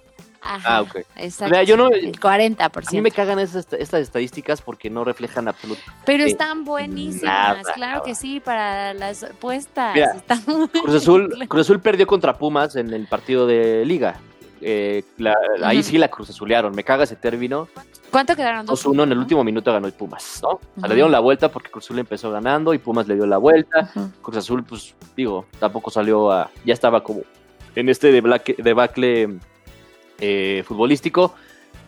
[0.64, 0.96] ah, ok.
[1.16, 1.62] Exacto.
[1.62, 2.88] yo no, el 40%.
[2.88, 8.14] A mí me cagan estas, estadísticas porque no reflejan absolutamente Pero están buenísimas, claro que
[8.14, 9.96] sí, para las apuestas.
[10.82, 14.20] Cruz, Azul, Cruz Azul perdió contra Pumas en el partido de Liga.
[14.60, 15.04] Eh,
[15.62, 17.68] ahí sí la Cruz Azulearon, me caga ese término.
[18.10, 18.66] ¿Cuánto quedaron?
[18.66, 20.60] 2-1 en el último minuto ganó el Pumas, ¿no?
[20.86, 23.90] le dieron la vuelta porque Cruz Azul empezó ganando y Pumas le dio la vuelta.
[24.22, 26.50] Cruz Azul, pues digo, tampoco salió a.
[26.64, 27.20] Ya estaba como
[27.74, 29.38] en este debacle
[30.18, 31.34] eh, futbolístico.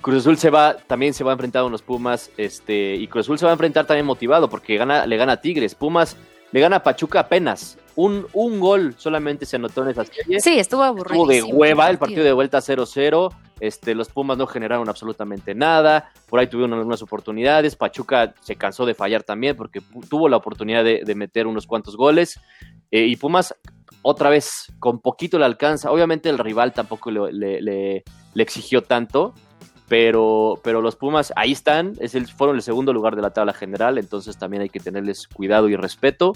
[0.00, 3.26] Cruz Azul se va, también se va a enfrentar a unos Pumas, este, y Cruz
[3.26, 5.74] Azul se va a enfrentar también motivado porque gana, le gana a Tigres.
[5.74, 6.16] Pumas
[6.52, 7.78] le gana a Pachuca apenas.
[7.96, 10.40] Un, un gol solamente se anotó en esa serie.
[10.40, 11.30] Sí, estuvo aburrido.
[11.30, 13.32] Estuvo de hueva el partido de vuelta 0-0.
[13.60, 16.10] Este, los Pumas no generaron absolutamente nada.
[16.28, 17.76] Por ahí tuvieron algunas oportunidades.
[17.76, 22.40] Pachuca se cansó de fallar también porque tuvo la oportunidad de, meter unos cuantos goles.
[22.90, 23.54] Eh, y Pumas
[24.02, 25.90] otra vez con poquito le alcanza.
[25.90, 28.04] Obviamente el rival tampoco le,
[28.36, 29.34] exigió tanto,
[29.88, 33.52] pero, pero los Pumas ahí están, es el, fueron el segundo lugar de la tabla
[33.52, 36.34] general, entonces también hay que tenerles cuidado y respeto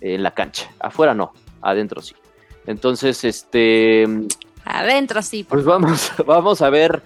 [0.00, 0.70] en la cancha.
[0.80, 2.14] Afuera no, adentro sí.
[2.66, 4.06] Entonces, este...
[4.64, 5.44] Adentro sí.
[5.44, 7.02] pues vamos, vamos a ver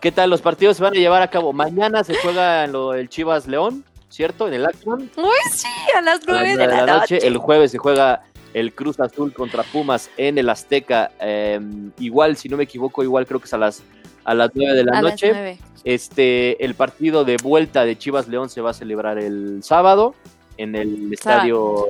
[0.00, 1.52] qué tal los partidos se van a llevar a cabo.
[1.52, 4.48] Mañana se juega en lo, el Chivas León, ¿cierto?
[4.48, 5.10] En el Acron.
[5.16, 7.26] Uy, sí, a las nueve de, la, noche.
[7.26, 8.24] El jueves se juega
[8.56, 11.10] el Cruz Azul contra Pumas en el Azteca.
[11.20, 13.82] Em, igual, si no me equivoco, igual creo que es a las,
[14.24, 15.58] a las 9 de la noche.
[15.84, 20.14] Este, el partido de vuelta de Chivas León se va a celebrar el sábado
[20.56, 21.84] en el estadio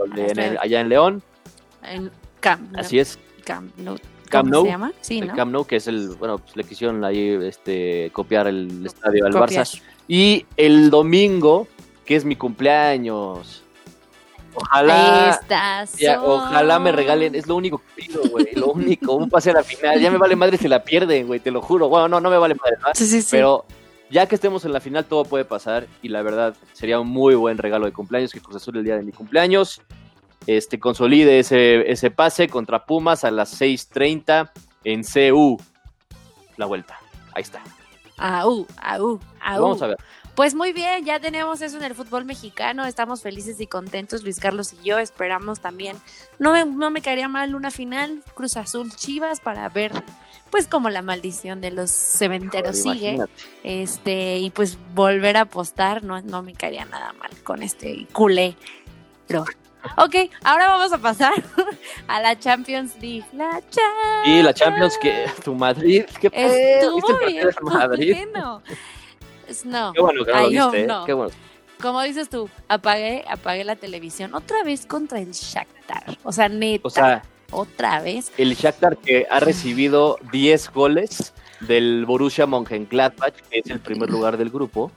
[0.60, 1.22] allá en León.
[1.84, 3.16] En Camp, Así es.
[3.44, 3.96] Camp Nou.
[4.28, 4.92] Camp Nou, se llama?
[5.00, 5.36] Sí, ¿no?
[5.36, 9.32] Camp Nou, que es el, bueno, pues le quisieron ahí este, copiar el estadio al
[9.32, 9.80] Barça.
[10.08, 11.68] Y el domingo,
[12.04, 13.62] que es mi cumpleaños,
[14.56, 15.40] Ojalá.
[16.22, 17.34] ojalá me regalen.
[17.34, 18.48] Es lo único que pido, güey.
[18.54, 19.14] Lo único.
[19.14, 20.00] Un pase a la final.
[20.00, 21.40] Ya me vale madre si la pierden, güey.
[21.40, 21.88] Te lo juro.
[21.88, 22.76] Bueno, no, no me vale madre.
[22.94, 23.28] Sí, sí, sí.
[23.30, 23.64] Pero
[24.10, 27.34] ya que estemos en la final, todo puede pasar y la verdad sería un muy
[27.34, 29.82] buen regalo de cumpleaños que Cruz Azul el día de mi cumpleaños
[30.46, 34.50] este, consolide ese, ese pase contra Pumas a las 6.30
[34.84, 35.60] en CU.
[36.56, 36.98] La vuelta.
[37.34, 37.62] Ahí está.
[38.16, 39.62] Au, au, au.
[39.62, 39.96] Vamos a ver.
[40.36, 44.38] Pues muy bien, ya tenemos eso en el fútbol mexicano, estamos felices y contentos, Luis
[44.38, 45.96] Carlos y yo, esperamos también,
[46.38, 49.92] no me, no me caería mal una final, Cruz Azul Chivas, para ver
[50.50, 53.18] pues como la maldición de los cementeros sigue,
[53.64, 58.56] este, y pues volver a apostar, no, no me caería nada mal con este culé.
[59.26, 59.44] Pero,
[59.96, 61.32] ok, ahora vamos a pasar
[62.08, 63.24] a la Champions League.
[63.32, 64.26] La Champions.
[64.26, 68.16] Y la Champions que tu Madrid, qué Estuvo bien, Madrid?
[69.64, 69.92] No.
[69.92, 70.88] Qué bueno que no lo viste, ¿eh?
[71.06, 71.32] Qué bueno.
[71.80, 76.16] Como dices tú, apagué, apagué la televisión otra vez contra el Shakhtar.
[76.22, 76.86] O sea, neta.
[76.86, 78.32] O sea, otra vez.
[78.38, 84.38] El Shakhtar que ha recibido 10 goles del Borussia Mönchengladbach, que es el primer lugar
[84.38, 84.90] del grupo.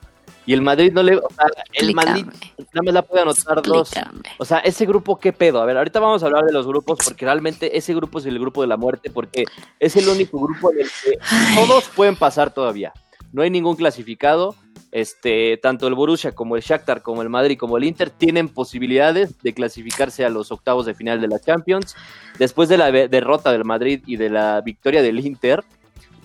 [0.45, 1.17] Y el Madrid no le.
[1.17, 2.25] O sea, el Madrid
[2.73, 3.91] no me la puede anotar dos.
[4.37, 5.61] O sea, ese grupo, ¿qué pedo?
[5.61, 8.39] A ver, ahorita vamos a hablar de los grupos, porque realmente ese grupo es el
[8.39, 9.43] grupo de la muerte, porque
[9.79, 11.19] es el único grupo en el que
[11.55, 12.93] todos pueden pasar todavía
[13.31, 14.55] no hay ningún clasificado.
[14.91, 19.39] Este, tanto el Borussia como el Shakhtar, como el Madrid, como el Inter tienen posibilidades
[19.43, 21.95] de clasificarse a los octavos de final de la Champions.
[22.39, 25.63] Después de la derrota del Madrid y de la victoria del Inter,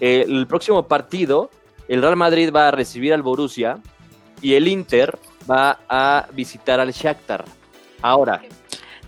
[0.01, 1.51] eh, el próximo partido,
[1.89, 3.81] el Real Madrid va a recibir al Borussia
[4.41, 5.19] y el Inter
[5.51, 7.45] va a visitar al Shakhtar.
[8.01, 8.43] Ahora,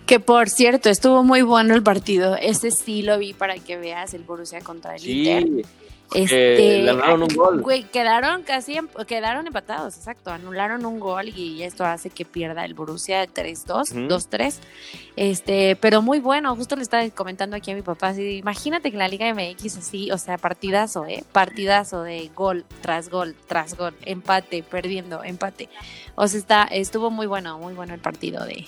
[0.06, 2.36] que por cierto, estuvo muy bueno el partido.
[2.36, 5.66] Ese sí lo vi para que veas el Borussia contra el Inter.
[6.14, 7.62] Este, le anularon un gol.
[7.62, 10.30] Güey, quedaron casi, quedaron empatados, exacto.
[10.30, 14.54] Anularon un gol y esto hace que pierda el Borussia 3-2, 2-3.
[15.16, 18.96] Este, pero muy bueno, justo le estaba comentando aquí a mi papá, así, imagínate que
[18.96, 21.24] la Liga MX así, o sea, partidazo, ¿eh?
[21.32, 25.68] Partidazo de gol tras gol, tras gol, empate, perdiendo, empate.
[26.14, 28.66] O sea, está, estuvo muy bueno, muy bueno el partido de,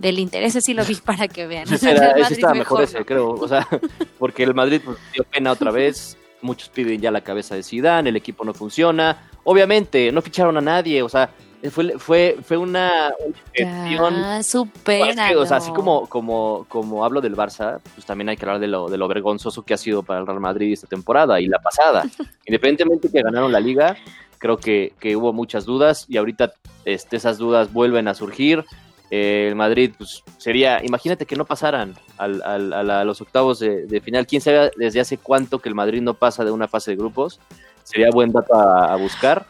[0.00, 0.42] del Inter.
[0.42, 1.64] Ese sí lo vi para que vean.
[1.72, 3.30] Ese, estaba mejor, ese, creo.
[3.30, 3.66] O sea,
[4.18, 8.08] porque el Madrid pues, dio pena otra vez muchos piden ya la cabeza de Zidane,
[8.08, 9.28] el equipo no funciona.
[9.44, 11.28] Obviamente, no ficharon a nadie, o sea,
[11.70, 13.12] fue, fue, fue una,
[13.52, 14.14] gestión.
[14.14, 18.68] o sea, así como, como, como hablo del Barça, pues también hay que hablar de
[18.68, 21.58] lo, de lo vergonzoso que ha sido para el Real Madrid esta temporada y la
[21.58, 22.04] pasada.
[22.46, 23.96] Independientemente que ganaron la liga,
[24.38, 26.54] creo que, que hubo muchas dudas y ahorita
[26.86, 28.64] este, esas dudas vuelven a surgir.
[29.10, 32.40] El Madrid, pues sería, imagínate que no pasaran al,
[32.72, 34.24] a los octavos de, final.
[34.24, 37.40] ¿Quién sabe desde hace cuánto que el Madrid no pasa de una fase de grupos?
[37.82, 39.46] Sería buen dato a, buscar.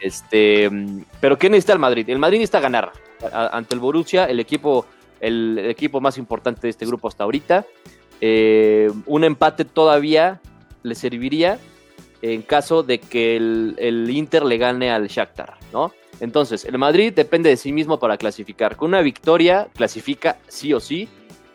[0.00, 0.70] Este,
[1.20, 2.08] pero ¿qué necesita el Madrid?
[2.08, 2.92] El Madrid necesita ganar
[3.32, 4.86] ante el Borussia, el equipo,
[5.20, 7.66] el, equipo más importante de este grupo hasta ahorita.
[8.20, 10.40] Eh, un empate todavía
[10.84, 11.58] le serviría
[12.22, 15.92] en caso de que el, el Inter le gane al Shakhtar, ¿no?
[16.20, 18.76] Entonces, el Madrid depende de sí mismo para clasificar.
[18.76, 21.08] Con una victoria clasifica sí o sí.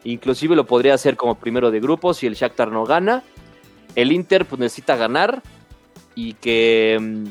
[0.03, 3.23] Inclusive lo podría hacer como primero de grupo si el Shakhtar no gana.
[3.95, 5.41] El Inter pues, necesita ganar
[6.15, 6.97] y que...
[6.99, 7.25] Mm,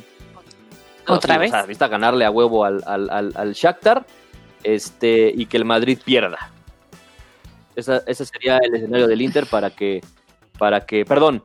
[1.06, 1.52] ¿Otra vez?
[1.52, 4.06] necesita ganarle a huevo al, al, Shakhtar
[4.62, 6.50] este, y que el Madrid pierda.
[7.76, 10.00] ese sería el escenario del Inter para que,
[10.56, 11.42] para que, perdón,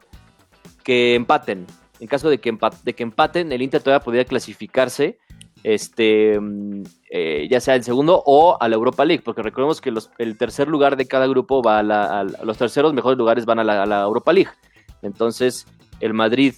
[0.89, 1.67] que empaten.
[1.99, 5.19] En caso de que, de que empaten, el Inter todavía podría clasificarse
[5.63, 9.93] este, mm, eh, ya sea el segundo o a la Europa League, porque recordemos que
[10.17, 13.63] el tercer lugar de cada grupo va a, la, los terceros mejores lugares van a
[13.63, 14.49] la, Europa League.
[15.03, 15.67] Entonces,
[15.99, 16.55] el Madrid,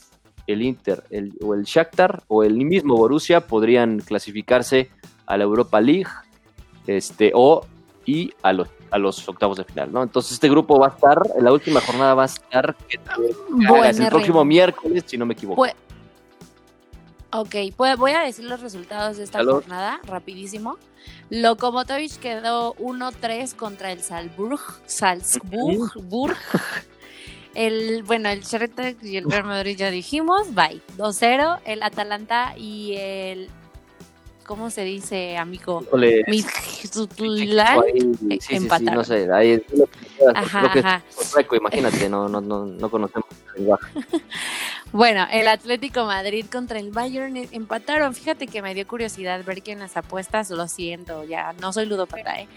[0.47, 4.89] el Inter el, o el Shakhtar o el mismo Borussia podrían clasificarse
[5.25, 6.07] a la Europa League
[6.87, 7.65] este, o
[8.05, 10.04] y a los, a los octavos de final, ¿no?
[10.04, 14.45] Entonces este grupo va a estar, en la última jornada va a estar el próximo
[14.45, 15.65] miércoles, si no me equivoco.
[17.34, 20.77] Ok, pues voy a decir los resultados de esta jornada rapidísimo.
[21.30, 24.60] Lokomotovich quedó 1-3 contra el Salzburg.
[24.86, 26.36] Salzburg.
[27.54, 30.82] El, bueno, el Shakhtar y el Real Madrid ya dijimos, bye.
[30.97, 31.60] 2-0.
[31.65, 33.49] El Atalanta y el
[34.45, 35.84] ¿cómo se dice, amigo?
[35.99, 36.43] Sí,
[38.39, 39.88] sí, sí, no sé, ahí es lo,
[40.34, 41.04] ajá, lo que ajá.
[41.19, 43.91] es imagínate, no, no, no, no conocemos el lenguaje.
[44.93, 48.13] Bueno, el Atlético Madrid contra el Bayern empataron.
[48.13, 51.86] Fíjate que me dio curiosidad ver que en las apuestas, lo siento, ya no soy
[51.86, 52.47] ludópata, ¿eh?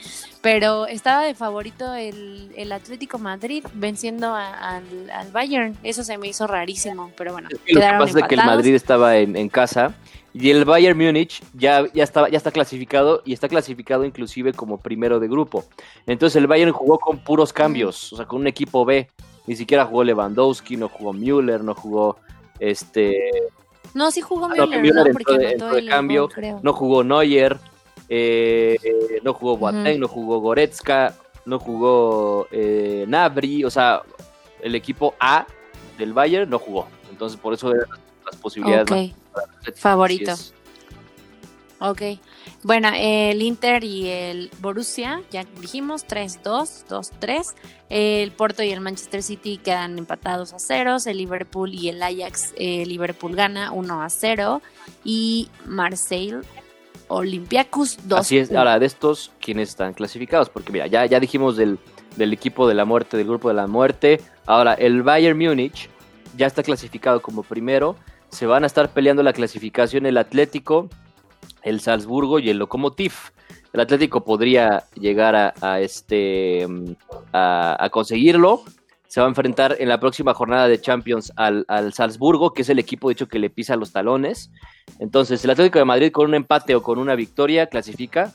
[0.42, 5.76] pero estaba de favorito el, el Atlético Madrid venciendo al, al, Bayern.
[5.84, 7.48] Eso se me hizo rarísimo, pero bueno.
[7.50, 9.94] lo que pasa es que el Madrid estaba en, en casa
[10.36, 14.78] y el Bayern Múnich ya, ya, está, ya está clasificado y está clasificado inclusive como
[14.78, 15.64] primero de grupo.
[16.06, 19.08] Entonces el Bayern jugó con puros cambios, o sea, con un equipo B.
[19.46, 22.16] Ni siquiera jugó Lewandowski, no jugó Müller, no jugó
[22.58, 23.30] este
[23.94, 26.28] No, sí jugó ah, Müller, no, porque de, cambio.
[26.62, 27.58] no jugó Neuer,
[28.08, 28.76] eh,
[29.22, 31.14] no jugó Boateng, no jugó Goretzka,
[31.46, 34.02] no jugó eh, Nabri, o sea,
[34.60, 35.46] el equipo A
[35.96, 36.88] del Bayern no jugó.
[37.08, 37.72] Entonces, por eso
[38.34, 39.14] las posibilidades.
[39.76, 40.34] Favorito.
[41.80, 42.02] Ok.
[42.62, 47.54] Bueno, el Inter y el Borussia, ya dijimos, 3-2, 2-3.
[47.90, 51.06] El Porto y el Manchester City quedan empatados a ceros.
[51.06, 54.62] El Liverpool y el Ajax, el Liverpool gana 1 a 0.
[55.04, 56.40] Y Marseille,
[57.08, 60.48] Olympiacos 2 Así es, ahora de estos, ¿quiénes están clasificados?
[60.48, 61.78] Porque mira, ya, ya dijimos del,
[62.16, 64.22] del equipo de la muerte, del grupo de la muerte.
[64.46, 65.90] Ahora, el Bayern Múnich
[66.36, 67.96] ya está clasificado como primero.
[68.34, 70.90] Se van a estar peleando la clasificación el Atlético,
[71.62, 73.12] el Salzburgo y el Lokomotiv.
[73.72, 76.66] El Atlético podría llegar a, este,
[77.32, 78.64] a, conseguirlo.
[79.06, 82.80] Se va a enfrentar en la próxima jornada de Champions al, Salzburgo, que es el
[82.80, 84.50] equipo de hecho que le pisa los talones.
[84.98, 88.32] Entonces, el Atlético de Madrid con un empate o con una victoria clasifica.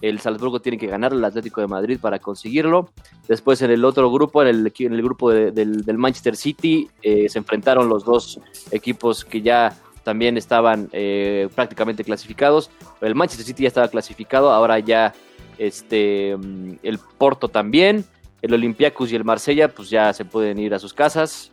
[0.00, 2.90] El Salzburgo tiene que ganar al Atlético de Madrid para conseguirlo.
[3.26, 7.38] Después en el otro grupo, en el, en el grupo del, Manchester City, eh, se
[7.38, 12.70] enfrentaron los dos equipos que ya también estaban eh, prácticamente clasificados.
[13.00, 15.14] El Manchester City ya estaba clasificado, ahora ya
[15.58, 18.04] este, mm, el Porto también,
[18.42, 21.50] el Olympiacos y el Marsella pues ya se pueden ir a sus casas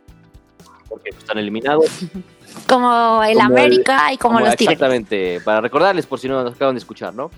[0.88, 1.86] porque están eliminados.
[2.68, 4.74] Como el América y como, los Tigres.
[4.74, 7.30] Exactamente, para recordarles por si no nos acaban de escuchar, ¿no?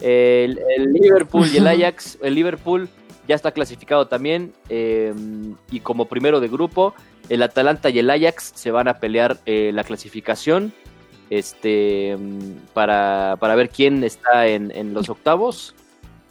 [0.00, 0.58] El,
[0.92, 2.88] Liverpool y el Ajax, el Liverpool
[3.26, 5.12] ya está clasificado también eh,
[5.70, 6.94] y como primero de grupo
[7.28, 10.72] el Atalanta y el Ajax se van a pelear eh, la clasificación
[11.30, 12.16] este,
[12.72, 15.74] para, ver quién está en, los octavos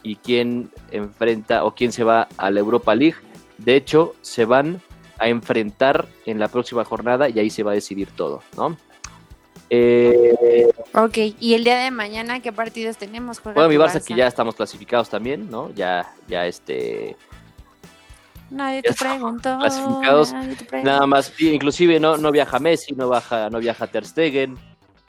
[0.02, 3.16] y quién enfrenta o quién se va a la Europa League.
[3.58, 4.80] De hecho, se van
[5.18, 8.76] a enfrentar en la próxima jornada y ahí se va a decidir todo, ¿no?
[9.70, 13.42] Eh, ok, y el día de mañana, ¿qué partidos tenemos?
[13.42, 15.70] Bueno, mi Barça, que ya estamos clasificados también, ¿no?
[15.74, 17.16] Ya, ya este,
[18.50, 19.58] Nadie te preguntó.
[19.58, 20.32] Clasificados.
[20.84, 24.56] Nada más, inclusive no, no viaja Messi, no viaja, no viaja Ter Stegen.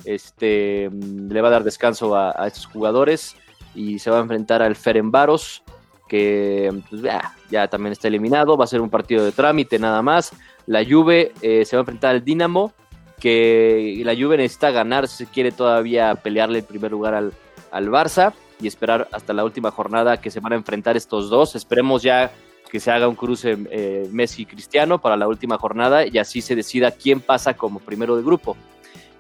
[0.04, 3.36] Este, mm, le va a dar descanso a, estos jugadores
[3.76, 5.64] y se va a enfrentar al Ferenbaros,
[6.08, 7.02] que pues,
[7.50, 8.58] ya, también está eliminado.
[8.58, 10.32] Va a ser un partido de trámite nada más.
[10.66, 12.74] La Juve eh, se va a enfrentar al Dinamo,
[13.20, 17.34] que la Juve necesita ganar si quiere todavía pelearle el primer lugar al,
[17.72, 21.56] al Barça y esperar hasta la última jornada que se van a enfrentar estos dos.
[21.56, 22.32] Esperemos ya
[22.70, 26.92] que se haga un cruce eh, Messi-Cristiano para la última jornada y así se decida
[26.92, 28.56] quién pasa como primero de grupo.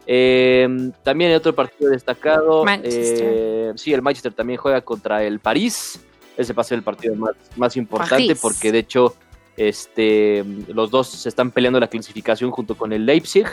[0.05, 2.63] Em, también hay otro partido destacado.
[2.83, 5.99] Eh, sí, el Manchester también juega contra el París.
[6.37, 9.15] Ese va a ser el partido más, más importante porque de hecho
[9.57, 13.45] este, los dos se están peleando la clasificación junto con el Leipzig.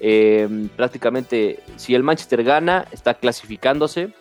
[0.00, 4.12] Em, prácticamente si el Manchester gana, está clasificándose.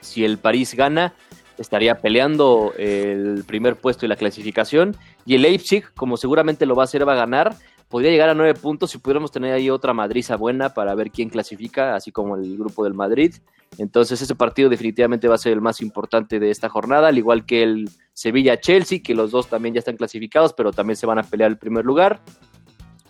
[0.00, 1.14] Si el París gana,
[1.58, 4.96] estaría peleando el primer puesto y la clasificación.
[5.24, 7.54] Y el Leipzig, como seguramente lo va a hacer, va a ganar.
[7.88, 11.28] Podría llegar a nueve puntos si pudiéramos tener ahí otra madriza buena para ver quién
[11.28, 13.34] clasifica, así como el grupo del Madrid.
[13.78, 17.44] Entonces ese partido definitivamente va a ser el más importante de esta jornada, al igual
[17.44, 21.22] que el Sevilla-Chelsea, que los dos también ya están clasificados, pero también se van a
[21.22, 22.20] pelear el primer lugar.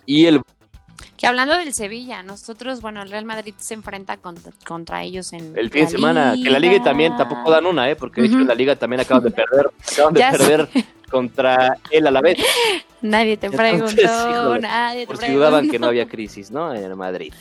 [0.05, 0.41] Y el
[1.15, 5.57] que hablando del Sevilla, nosotros, bueno, el Real Madrid se enfrenta contra, ellos en.
[5.57, 7.95] El fin de semana, que la Liga también tampoco dan una, ¿eh?
[7.95, 10.69] Porque de hecho la Liga también acaban de perder, acaban de perder
[11.09, 12.37] contra él a la vez.
[13.01, 16.73] Nadie te preguntó, nadie te por si dudaban que no había crisis, ¿no?
[16.73, 17.33] En el Madrid.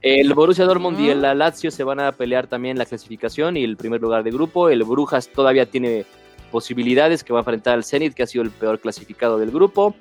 [0.00, 3.76] El Borussia Dortmund y el Lazio se van a pelear también la clasificación y el
[3.76, 4.68] primer lugar de grupo.
[4.68, 6.04] El Brujas todavía tiene
[6.50, 9.94] posibilidades que va a enfrentar al Zenit, que ha sido el peor clasificado del grupo.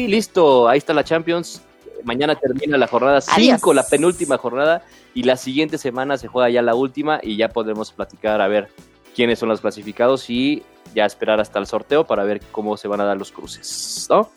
[0.10, 1.62] listo, ahí está la Champions.
[2.04, 6.62] Mañana termina la jornada 5, la penúltima jornada, y la siguiente semana se juega ya
[6.62, 8.70] la última y ya podremos platicar a ver
[9.16, 13.00] quiénes son los clasificados y ya esperar hasta el sorteo para ver cómo se van
[13.02, 14.30] a dar los cruces, ¿no?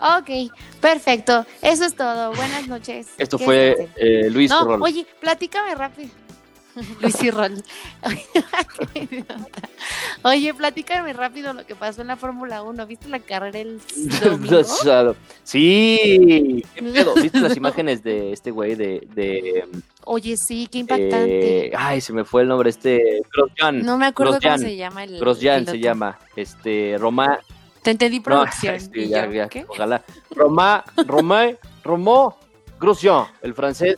[0.00, 1.44] Ok, perfecto.
[1.60, 2.32] Eso es todo.
[2.32, 3.08] Buenas noches.
[3.18, 6.10] Esto fue eh, Luis no, Oye, platícame rápido.
[7.00, 7.62] Luis y Rol.
[10.22, 12.86] Oye, platícame rápido lo que pasó en la Fórmula 1.
[12.86, 13.80] ¿Viste la carrera el
[14.22, 15.14] domingo?
[15.44, 16.64] sí.
[17.22, 19.64] ¿Viste las imágenes de este güey de,
[20.04, 21.66] Oye, sí, qué impactante.
[21.66, 23.84] Eh, ay, se me fue el nombre este Grosjean.
[23.84, 26.18] No me acuerdo cómo se llama el Grosjean se llama.
[26.34, 27.38] Este Roma
[27.82, 28.74] Te entendí producción.
[28.74, 29.08] Este,
[29.50, 29.66] ¿Qué?
[29.68, 30.02] Ojalá.
[30.30, 31.48] Roma Roma
[31.84, 32.38] Romo
[32.80, 33.96] Grosjean, el francés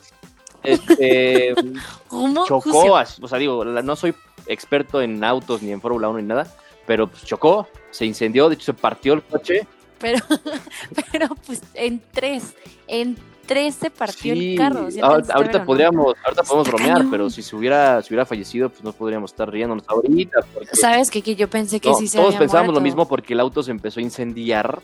[0.62, 1.54] este,
[2.46, 4.14] chocó, o sea, digo, no soy
[4.46, 6.46] experto en autos ni en Fórmula 1 ni nada,
[6.86, 9.66] pero pues, chocó, se incendió, de hecho se partió el coche
[10.00, 10.18] pero,
[11.12, 12.54] pero pues en tres,
[12.88, 14.88] en tres se partió el carro.
[15.32, 19.30] ahorita, podríamos, ahorita podemos bromear, pero si se hubiera, si hubiera fallecido, pues no podríamos
[19.30, 20.40] estar riéndonos ahorita.
[20.72, 21.11] ¿Sabes?
[21.11, 24.00] Que yo pensé que sí se Todos pensábamos lo mismo porque el auto se empezó
[24.00, 24.80] a incendiar.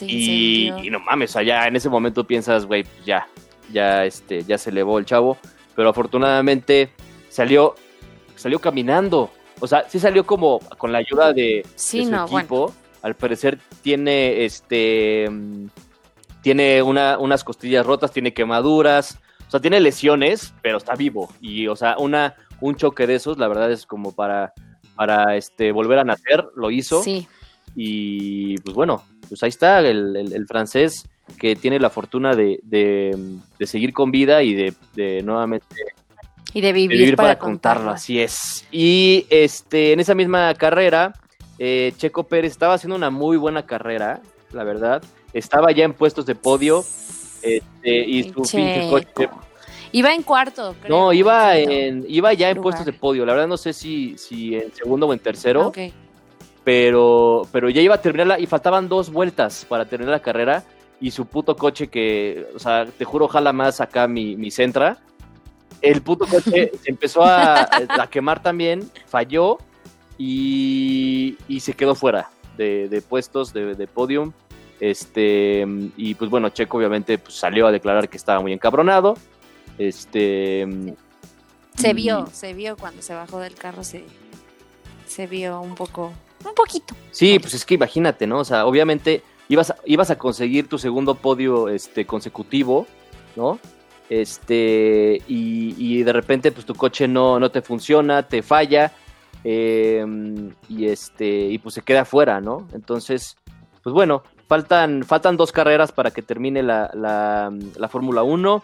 [0.00, 3.28] y, y, no mames, allá en ese momento piensas, güey, pues ya,
[3.72, 5.38] ya, este, ya se elevó el chavo.
[5.74, 6.90] Pero afortunadamente
[7.28, 7.74] salió,
[8.34, 9.30] salió caminando.
[9.60, 15.30] O sea, sí salió como con la ayuda de, su equipo al parecer tiene este
[16.42, 21.28] tiene una, unas costillas rotas, tiene quemaduras, o sea, tiene lesiones, pero está vivo.
[21.40, 24.52] Y, o sea, una, un choque de esos, la verdad es como para,
[24.94, 27.02] para este, volver a nacer, lo hizo.
[27.02, 27.26] Sí.
[27.74, 31.08] Y pues bueno, pues ahí está el, francés
[31.38, 32.58] que tiene la fortuna de,
[33.60, 35.66] seguir con vida y de, nuevamente
[36.54, 38.64] y de vivir, para, contarlo, así es.
[38.70, 41.12] Y este, en esa misma carrera,
[41.58, 44.22] eh, Checo Pérez estaba haciendo una muy buena carrera,
[44.52, 45.02] la verdad.
[45.34, 46.82] Estaba ya en puestos de podio
[47.42, 49.28] este, y su pinche coche.
[49.92, 50.96] Iba en cuarto, creo.
[50.96, 53.24] No, iba, en, iba ya en puestos de podio.
[53.26, 55.72] La verdad no sé si, si en segundo o en tercero.
[56.64, 60.64] Pero, pero ya iba a terminarla y faltaban dos vueltas para terminar la carrera.
[61.00, 64.98] Y su puto coche que, o sea, te juro, ojalá más acá mi, mi Centra.
[65.82, 69.58] El puto coche se empezó a, a quemar también, falló
[70.18, 74.32] y, se quedó fuera de, puestos, de, de, podium.
[74.80, 75.66] Este,
[75.96, 79.14] y pues bueno, Checo obviamente pues, salió a declarar que estaba muy encabronado.
[79.78, 80.66] Este.
[81.76, 84.04] Se vio, se vio cuando se bajó del carro, se,
[85.06, 86.12] se vio un poco,
[86.44, 86.94] un poquito.
[87.10, 88.38] Sí, pues es que imagínate, ¿no?
[88.38, 92.86] O sea, obviamente ibas a, ibas a conseguir tu segundo podio este, consecutivo,
[93.36, 93.58] ¿no?
[94.08, 98.92] Este, y, de repente pues tu coche no, no te funciona, te falla,
[99.48, 102.66] Em, y este, y pues se queda fuera, ¿no?
[102.72, 103.36] Entonces,
[103.80, 108.60] pues bueno, faltan, faltan dos carreras para que termine la, la, Fórmula 1.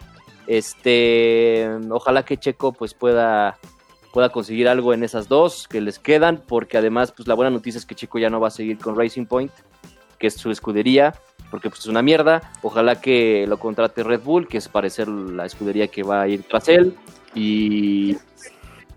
[0.47, 3.57] Este, ojalá que Checo pues pueda,
[4.11, 7.79] pueda conseguir algo en esas dos que les quedan, porque además, pues la buena noticia
[7.79, 9.53] es que Checo ya no va a seguir con Racing Point,
[10.23, 11.13] que es su escudería,
[11.51, 12.49] porque pues es una mierda.
[12.61, 16.43] Ojalá que lo contrate Red Bull, que es parecer la escudería que va a ir
[16.43, 16.95] tras él.
[17.35, 18.15] Y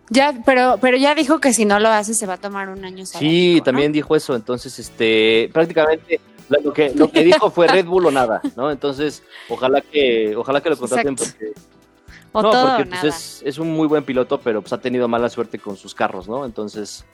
[0.09, 2.85] ya, pero, pero ya dijo que si no lo hace se va a tomar un
[2.85, 4.37] año Sí, también dijo eso.
[4.37, 8.70] Entonces, este, prácticamente lo que, lo que dijo fue Red Bull o nada, ¿no?
[8.70, 11.55] Entonces, ojalá que, ojalá que lo contraten porque.
[12.31, 15.59] O no, porque pues, es, un muy buen piloto, pero pues ha tenido mala suerte
[15.59, 16.45] con sus carros, ¿no?
[16.45, 17.05] Entonces,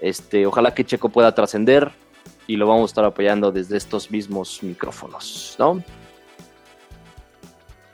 [0.00, 1.92] este, ojalá que Checo pueda trascender
[2.48, 5.84] y lo vamos a estar apoyando desde estos mismos micrófonos, ¿no?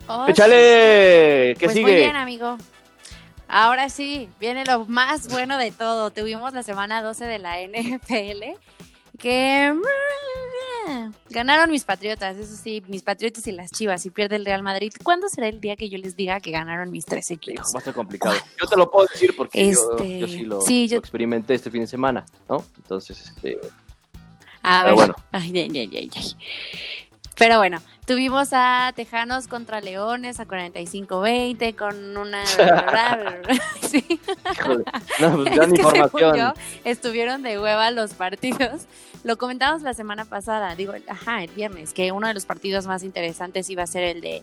[0.07, 1.57] Oh, ¡Échale!
[1.59, 1.83] ¿Qué pues sigue?
[1.83, 2.57] Muy bien, amigo.
[3.49, 6.11] Ahora sí, viene lo más bueno de todo.
[6.11, 8.61] Tuvimos la semana 12 de la NFL
[9.19, 9.75] que
[11.31, 14.93] ganaron mis patriotas, eso sí, mis patriotas y las chivas y pierde el Real Madrid.
[15.03, 17.73] ¿Cuándo será el día que yo les diga que ganaron mis tres equipos?
[17.75, 18.37] va a ser complicado.
[18.61, 20.29] Yo te lo puedo decir porque yo, este,
[20.65, 22.65] sí, lo, experimenté este fin de semana, ¿no?
[22.77, 23.59] Entonces, este...
[24.65, 25.15] A ver, bueno.
[25.31, 26.11] Ay, ay, ay, ay.
[27.37, 32.45] Pero bueno, tuvimos a Tejanos contra Leones a 45-20 con una...
[33.81, 34.21] sí.
[35.21, 36.55] no, pues información.
[36.85, 38.87] estuvieron de hueva los partidos.
[39.25, 43.03] Lo comentamos la semana pasada, digo, ajá, el viernes, que uno de los partidos más
[43.03, 44.43] interesantes iba a ser el de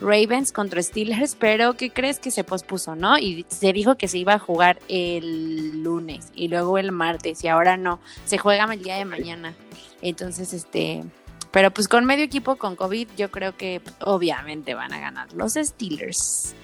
[0.00, 3.18] Ravens contra Steelers, pero ¿qué crees que se pospuso, no?
[3.18, 7.48] Y se dijo que se iba a jugar el lunes y luego el martes y
[7.48, 9.54] ahora no, se juega el día de mañana.
[10.00, 11.04] Entonces, este,
[11.50, 15.54] pero pues con medio equipo con COVID, yo creo que obviamente van a ganar los
[15.54, 16.54] Steelers.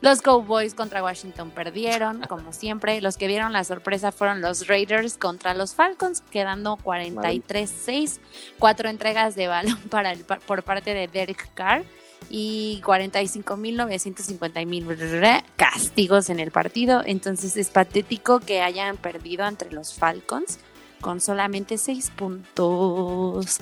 [0.00, 3.00] Los Cowboys contra Washington perdieron, como siempre.
[3.00, 8.18] Los que vieron la sorpresa fueron los Raiders contra los Falcons, quedando 43-6.
[8.58, 11.84] Cuatro entregas de balón para el, por parte de Derek Carr
[12.28, 17.02] y 45.950.000 castigos en el partido.
[17.06, 20.58] Entonces es patético que hayan perdido entre los Falcons
[21.04, 23.58] con solamente seis puntos.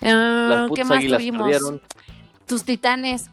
[0.00, 1.50] Ah, ¿Qué más tuvimos?
[2.46, 3.28] Tus titanes.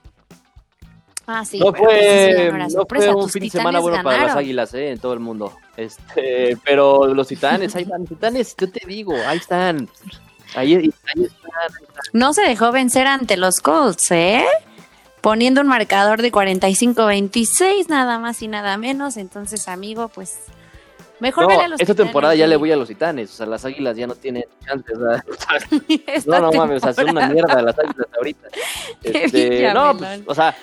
[1.27, 1.59] Ah, sí.
[1.59, 5.13] No fue, no fue un fin de semana bueno para las águilas, eh, en todo
[5.13, 5.53] el mundo.
[5.77, 8.07] Este, pero los titanes, ahí van.
[8.07, 9.87] Titanes, yo te digo, ahí están.
[10.55, 11.29] Ahí, ahí, están,
[12.13, 14.43] No se dejó vencer ante los Colts, ¿eh?
[15.21, 19.17] Poniendo un marcador de 45-26, nada más y nada menos.
[19.17, 20.39] Entonces, amigo, pues
[21.21, 23.63] Mejor no, a los esta temporada ya le voy a los titanes, o sea, las
[23.63, 24.97] águilas ya no tienen chances.
[26.25, 28.47] no, no mames, o sea, son una mierda las águilas ahorita.
[29.03, 30.55] Este, no, pues, o sea,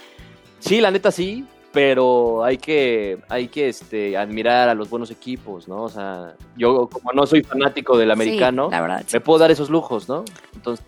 [0.58, 5.68] sí, la neta sí, pero hay que, hay que este, admirar a los buenos equipos,
[5.68, 5.84] ¿no?
[5.84, 8.68] O sea, yo como no soy fanático del americano,
[9.12, 10.24] me puedo dar esos lujos, ¿no?
[10.54, 10.84] Entonces...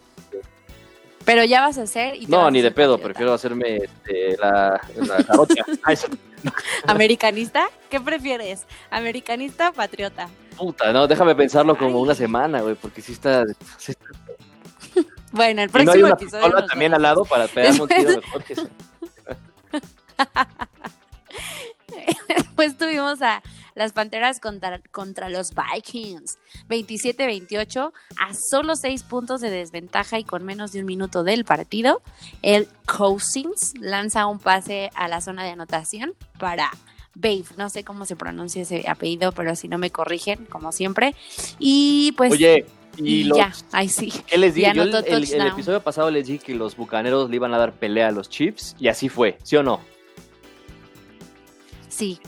[1.24, 2.14] Pero ya vas a hacer...
[2.28, 5.18] no, ni de pedo, prefiero hacerme este, la, la
[6.86, 7.68] ¿Americanista?
[7.88, 8.66] ¿Qué prefieres?
[8.90, 10.28] ¿Americanista o patriota?
[10.56, 13.44] Puta, no, déjame pensarlo como una semana, güey, porque sí está...
[15.32, 16.66] Bueno, el próximo no episodio.
[16.66, 18.56] también al lado para pegar un tiro mejor que
[22.28, 23.42] Después tuvimos a
[23.74, 26.38] las Panteras contra, contra los Vikings.
[26.68, 32.02] 27-28, a solo 6 puntos de desventaja y con menos de un minuto del partido.
[32.42, 36.70] El Cousins lanza un pase a la zona de anotación para
[37.14, 37.44] Babe.
[37.56, 41.14] No sé cómo se pronuncia ese apellido, pero si no me corrigen, como siempre.
[41.58, 42.32] Y pues.
[42.32, 44.12] Oye, y, ya, ahí sí.
[44.26, 44.70] ¿Qué les dije?
[44.70, 48.10] el, el, episodio pasado les dije que los bucaneros le iban a dar pelea a
[48.10, 49.80] los Chiefs y así fue, ¿sí o no?
[52.00, 52.18] Sí,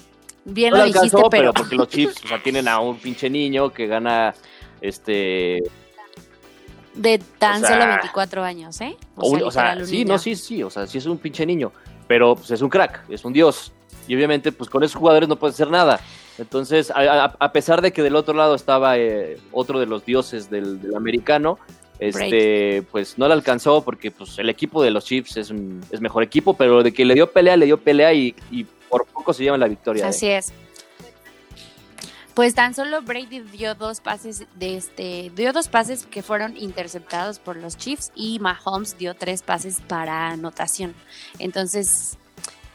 [0.44, 1.54] bien lo, dijiste, pero...
[1.54, 4.34] porque los Chiefs, o sea, tienen a un pinche niño que gana
[4.82, 5.62] este
[6.94, 8.98] de tan solo 24 años, ¿eh?
[9.16, 11.72] O, sea, sí, no, sí, sí, o sea, sí es un pinche niño,
[12.06, 13.72] pero pues, es un crack, es un dios.
[14.06, 16.00] Y obviamente, pues con esos jugadores no puede hacer nada.
[16.36, 20.80] Entonces, a, pesar de que del otro lado estaba eh, otro de los dioses del,
[20.94, 21.58] americano,
[22.08, 26.00] este, pues no le alcanzó porque pues el equipo de los Chiefs es, un, es
[26.00, 29.32] mejor equipo, pero de que le dio pelea, le dio pelea y, y por poco
[29.32, 30.08] se llevan la victoria.
[30.08, 30.38] Así ¿eh?
[30.38, 30.52] es.
[32.34, 37.38] Pues tan solo Brady dio dos pases de este, dio dos pases que fueron interceptados
[37.38, 40.94] por los Chiefs y Mahomes dio tres pases para anotación.
[41.38, 42.16] Entonces,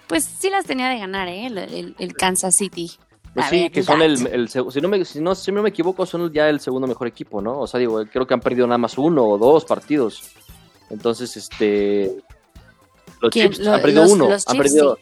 [0.05, 1.47] pues sí las tenía de ganar, ¿eh?
[1.47, 2.91] el, Kansas City.
[3.33, 6.31] Pues sí, que son el, si no me si no, si no me equivoco, son
[6.33, 7.59] ya el segundo mejor equipo, ¿no?
[7.59, 10.31] O sea, digo, creo que han perdido nada más uno o dos partidos.
[10.89, 12.17] Entonces, este
[13.21, 14.97] los Chiefs han perdido uno, han perdido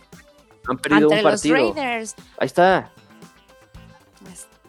[0.68, 1.58] han perdido un partido.
[1.58, 2.16] Los Raiders.
[2.38, 2.92] Ahí está.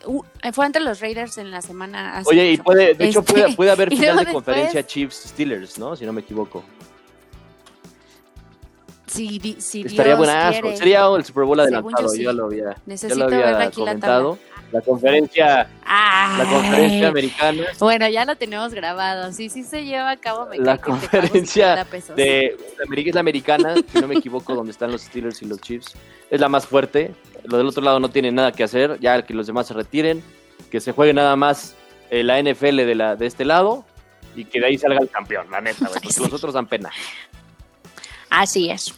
[0.04, 2.22] Uh, fue entre los Raiders en la semana.
[2.26, 5.96] Oye, y puede, de hecho, puede, puede haber final de conferencia Chiefs-Steelers, ¿no?
[5.96, 6.62] Si no me equivoco.
[9.16, 10.76] Si, si Estaría buenazo.
[10.76, 12.14] Sería el Super Bowl adelantado.
[12.14, 14.38] Yo, lo había, Necesito lo había comentado.
[14.72, 17.62] La, conferencia, la conferencia americana.
[17.78, 19.32] Bueno, ya lo tenemos grabado.
[19.32, 20.46] Sí, sí se lleva a cabo.
[20.46, 21.86] Me la conferencia
[22.16, 22.56] de,
[22.96, 25.94] es la americana, si no me equivoco, donde están los Steelers y los Chiefs.
[26.30, 27.14] Es la más fuerte.
[27.44, 28.98] Lo del otro lado no tiene nada que hacer.
[29.00, 30.22] Ya que los demás se retiren,
[30.70, 31.76] que se juegue nada más
[32.10, 33.84] eh, la NFL de, la, de este lado
[34.36, 36.90] y que de ahí salga el campeón, la neta, porque los otros dan pena.
[38.30, 38.94] Así es.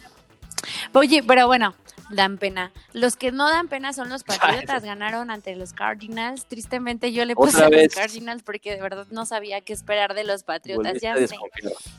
[0.93, 1.75] Oye, pero bueno,
[2.09, 2.71] dan pena.
[2.93, 4.83] Los que no dan pena son los Patriotas.
[4.83, 6.45] Ganaron ante los Cardinals.
[6.45, 10.23] Tristemente yo le puse a los Cardinals porque de verdad no sabía qué esperar de
[10.23, 11.01] los Patriotas.
[11.01, 11.35] ya sé.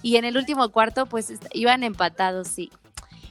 [0.02, 2.70] Y en el último cuarto, pues iban empatados, sí.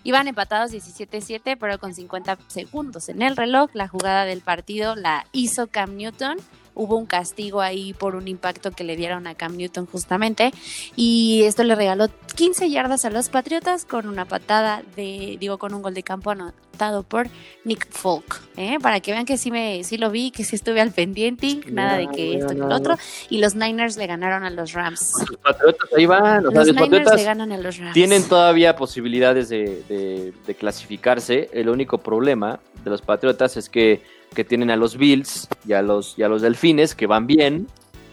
[0.03, 3.69] Iban empatados 17-7, pero con 50 segundos en el reloj.
[3.73, 6.37] La jugada del partido la hizo Cam Newton
[6.79, 10.51] hubo un castigo ahí por un impacto que le dieron a Cam Newton justamente
[10.95, 15.73] y esto le regaló 15 yardas a los Patriotas con una patada de, digo, con
[15.73, 17.27] un gol de campo anotado por
[17.65, 18.77] Nick Folk, ¿eh?
[18.81, 21.97] para que vean que sí, me, sí lo vi, que sí estuve al pendiente, nada
[21.97, 22.95] de que esto y lo otro,
[23.29, 25.15] y los Niners le ganaron a los Rams.
[25.29, 27.93] Los Patriotas ahí van, los, Niners le ganan a los Rams.
[27.93, 34.01] Tienen todavía posibilidades de, de clasificarse, el único problema de los Patriotas es que
[34.33, 37.67] que tienen a los Bills y a los, y los Delfines que van bien,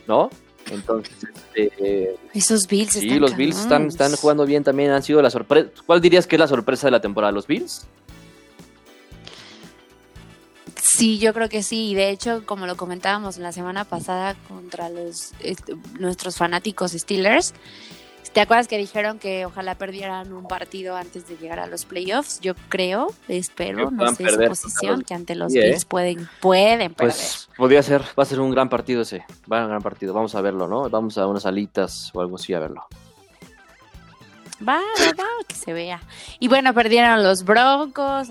[0.07, 0.31] ¿no?
[0.71, 5.31] Entonces, este, esos Bills sí, los Bills están, están jugando bien también, han sido la
[5.31, 5.71] sorpresa.
[5.87, 7.33] ¿Cuál dirías que es la sorpresa de la temporada?
[7.33, 7.87] ¿Los Bills?
[10.81, 11.95] Sí, yo creo que sí.
[11.95, 17.55] De hecho, como lo comentábamos la semana pasada contra los este, nuestros fanáticos Steelers,
[18.37, 22.39] ¿Te acuerdas que dijeron que ojalá perdieran un partido antes de llegar a los playoffs?
[22.41, 25.87] Yo creo, espero, no sé su posición, que ante los Bills ¿eh?
[25.89, 29.65] pueden, pueden pues, podría ser, va a ser un gran partido ese, va a ser
[29.65, 30.91] un gran partido, vamos a verlo, ¿no?
[30.91, 32.87] Vamos a unas alitas o algo así a verlo.
[34.61, 36.03] Va, va, va, que se vea.
[36.39, 38.29] Y bueno, perdieron los Broncos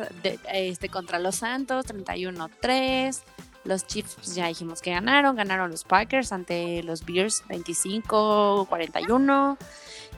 [0.53, 3.23] este, contra los Santos, 31-3.
[3.65, 9.57] Los Chiefs pues, ya dijimos que ganaron, ganaron los Packers ante los Bears 25-41.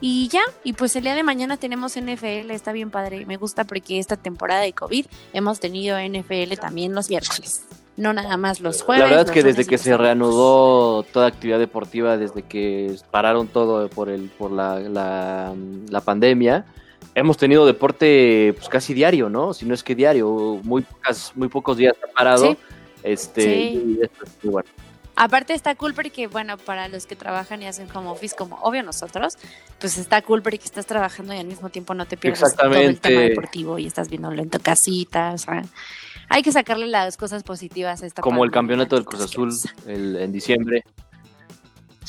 [0.00, 3.64] Y ya, y pues el día de mañana tenemos NFL, está bien padre, me gusta
[3.64, 7.64] porque esta temporada de COVID hemos tenido NFL también los miércoles,
[7.96, 9.02] no nada más los jueves.
[9.02, 13.88] La verdad es que desde que se reanudó toda actividad deportiva, desde que pararon todo
[13.88, 16.64] por, el, por la, la, pandemia,
[17.16, 19.52] hemos tenido deporte pues, casi diario, ¿no?
[19.52, 20.86] Si no es que diario, muy,
[21.34, 22.56] muy pocos días ha parado.
[23.02, 24.00] Este, sí.
[25.20, 28.84] Aparte está cool porque, bueno, para los que trabajan y hacen home office, como obvio
[28.84, 29.36] nosotros,
[29.80, 33.00] pues está cool porque estás trabajando y al mismo tiempo no te pierdes todo el
[33.00, 35.64] tema deportivo y estás viéndolo en tu casita, o sea,
[36.28, 39.52] hay que sacarle las cosas positivas a esta Como el campeonato del Cruz Azul
[39.86, 40.84] en diciembre.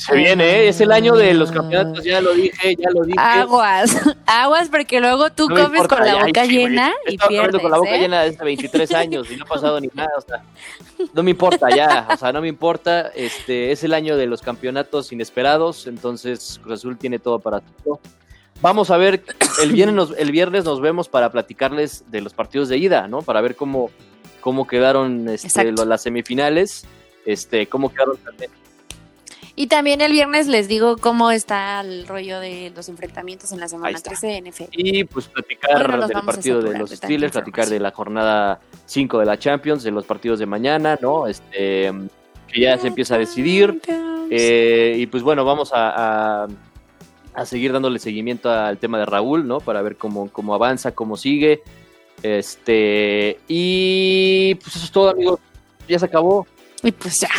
[0.00, 0.68] Se viene, ¿eh?
[0.68, 3.18] es el año de los campeonatos, ya lo dije, ya lo dije.
[3.20, 3.94] Aguas,
[4.26, 7.60] aguas, porque luego tú comes con la boca llena y pierdes.
[7.60, 10.42] con la boca llena desde 23 años y no ha pasado ni nada, o sea,
[11.14, 13.08] no me importa ya, o sea, no me importa.
[13.14, 18.00] Este es el año de los campeonatos inesperados, entonces Cruz Azul tiene todo para todo.
[18.62, 19.22] Vamos a ver,
[19.62, 23.20] el viernes, nos, el viernes nos vemos para platicarles de los partidos de ida, ¿no?
[23.20, 23.90] Para ver cómo,
[24.40, 26.86] cómo quedaron este, las semifinales,
[27.26, 28.50] este, cómo quedaron también
[29.56, 33.68] y también el viernes les digo cómo está el rollo de los enfrentamientos en la
[33.68, 34.64] semana 13 de NFL.
[34.72, 39.38] Y pues platicar del partido de los Steelers, platicar de la jornada 5 de la
[39.38, 41.26] Champions, de los partidos de mañana, ¿no?
[41.26, 41.92] Este
[42.50, 43.80] que ya se empieza a decidir.
[44.30, 46.46] Eh, y pues bueno, vamos a,
[47.34, 49.60] a, seguir dándole seguimiento al tema de Raúl, ¿no?
[49.60, 51.62] Para ver cómo, cómo avanza, cómo sigue.
[52.22, 55.40] Este, y pues eso es todo, amigos.
[55.88, 56.46] Ya se acabó.
[56.82, 57.30] Y pues ya.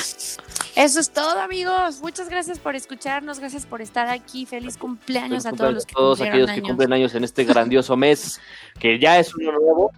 [0.81, 2.01] Eso es todo, amigos.
[2.01, 4.47] Muchas gracias por escucharnos, gracias por estar aquí.
[4.47, 8.41] Feliz cumpleaños a todos los que todos aquellos que cumplen años en este grandioso mes,
[8.79, 9.91] que ya es uno nuevo.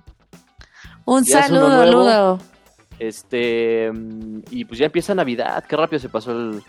[1.06, 2.40] Un saludo, Ludo.
[3.00, 3.94] Este,
[4.52, 6.62] y pues ya empieza Navidad, qué rápido se pasó el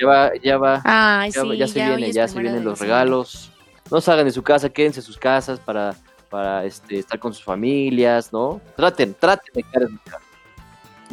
[0.00, 3.52] ya va, ya va, Ay, ya, sí, ya, se viene, ya se vienen los regalos.
[3.92, 5.94] No salgan de su casa, quédense en sus casas para,
[6.30, 8.60] para este, estar con sus familias, ¿no?
[8.76, 10.27] Traten, traten de quedar en su casa.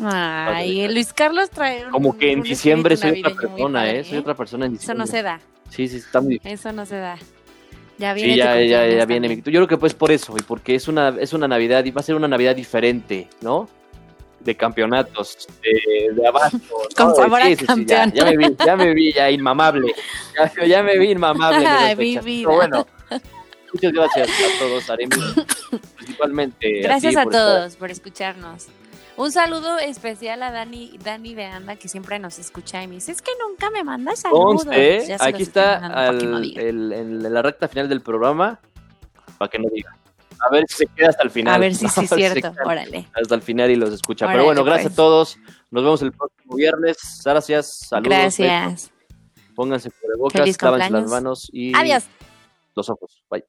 [0.04, 4.04] Ay, Luis Carlos trae Como que en diciembre soy otra persona, ¿eh?
[4.04, 5.04] Soy otra persona en diciembre.
[5.04, 5.40] Eso no se da.
[5.70, 7.18] Sí, sí, está muy Eso no se da.
[7.98, 8.34] Ya viene.
[8.34, 9.38] Sí, ya, ya, ya viene.
[9.38, 12.02] Yo creo que pues por eso, y porque es una, es una Navidad, y va
[12.02, 13.70] a ser una Navidad diferente, ¿no?
[14.42, 16.60] De campeonatos, de, de abasto.
[16.98, 18.12] Con sabor a campeón.
[18.12, 19.94] ya, me vi, ya me vi, ya inmamable.
[20.38, 21.66] Ya, ya me vi inmamable.
[21.66, 22.50] Ay, mi vida.
[22.50, 22.88] Pero bueno,
[23.74, 25.16] muchas gracias a todos, Aremi.
[25.96, 26.82] Principalmente.
[26.82, 28.68] Gracias a, a todos por escucharnos.
[29.18, 33.14] Un saludo especial a Dani, Dani de Anda, que siempre nos escucha y me dice,
[33.14, 34.68] es que nunca me mandas saludos.
[35.20, 38.60] aquí está en la recta final del programa,
[39.38, 39.96] para que no diga.
[40.40, 41.56] A ver si se queda hasta el final.
[41.56, 43.08] A ver si sí es cierto, órale.
[43.14, 44.28] Hasta el final y los escucha.
[44.28, 44.96] Pero bueno, gracias a pues.
[44.96, 45.38] todos.
[45.72, 47.22] Nos vemos el próximo viernes.
[47.24, 48.10] Gracias, saludos.
[48.10, 48.92] Gracias.
[49.56, 52.04] Pónganse por el bocas, lávense las manos y Adiós.
[52.76, 53.24] los ojos.
[53.30, 53.46] Bye.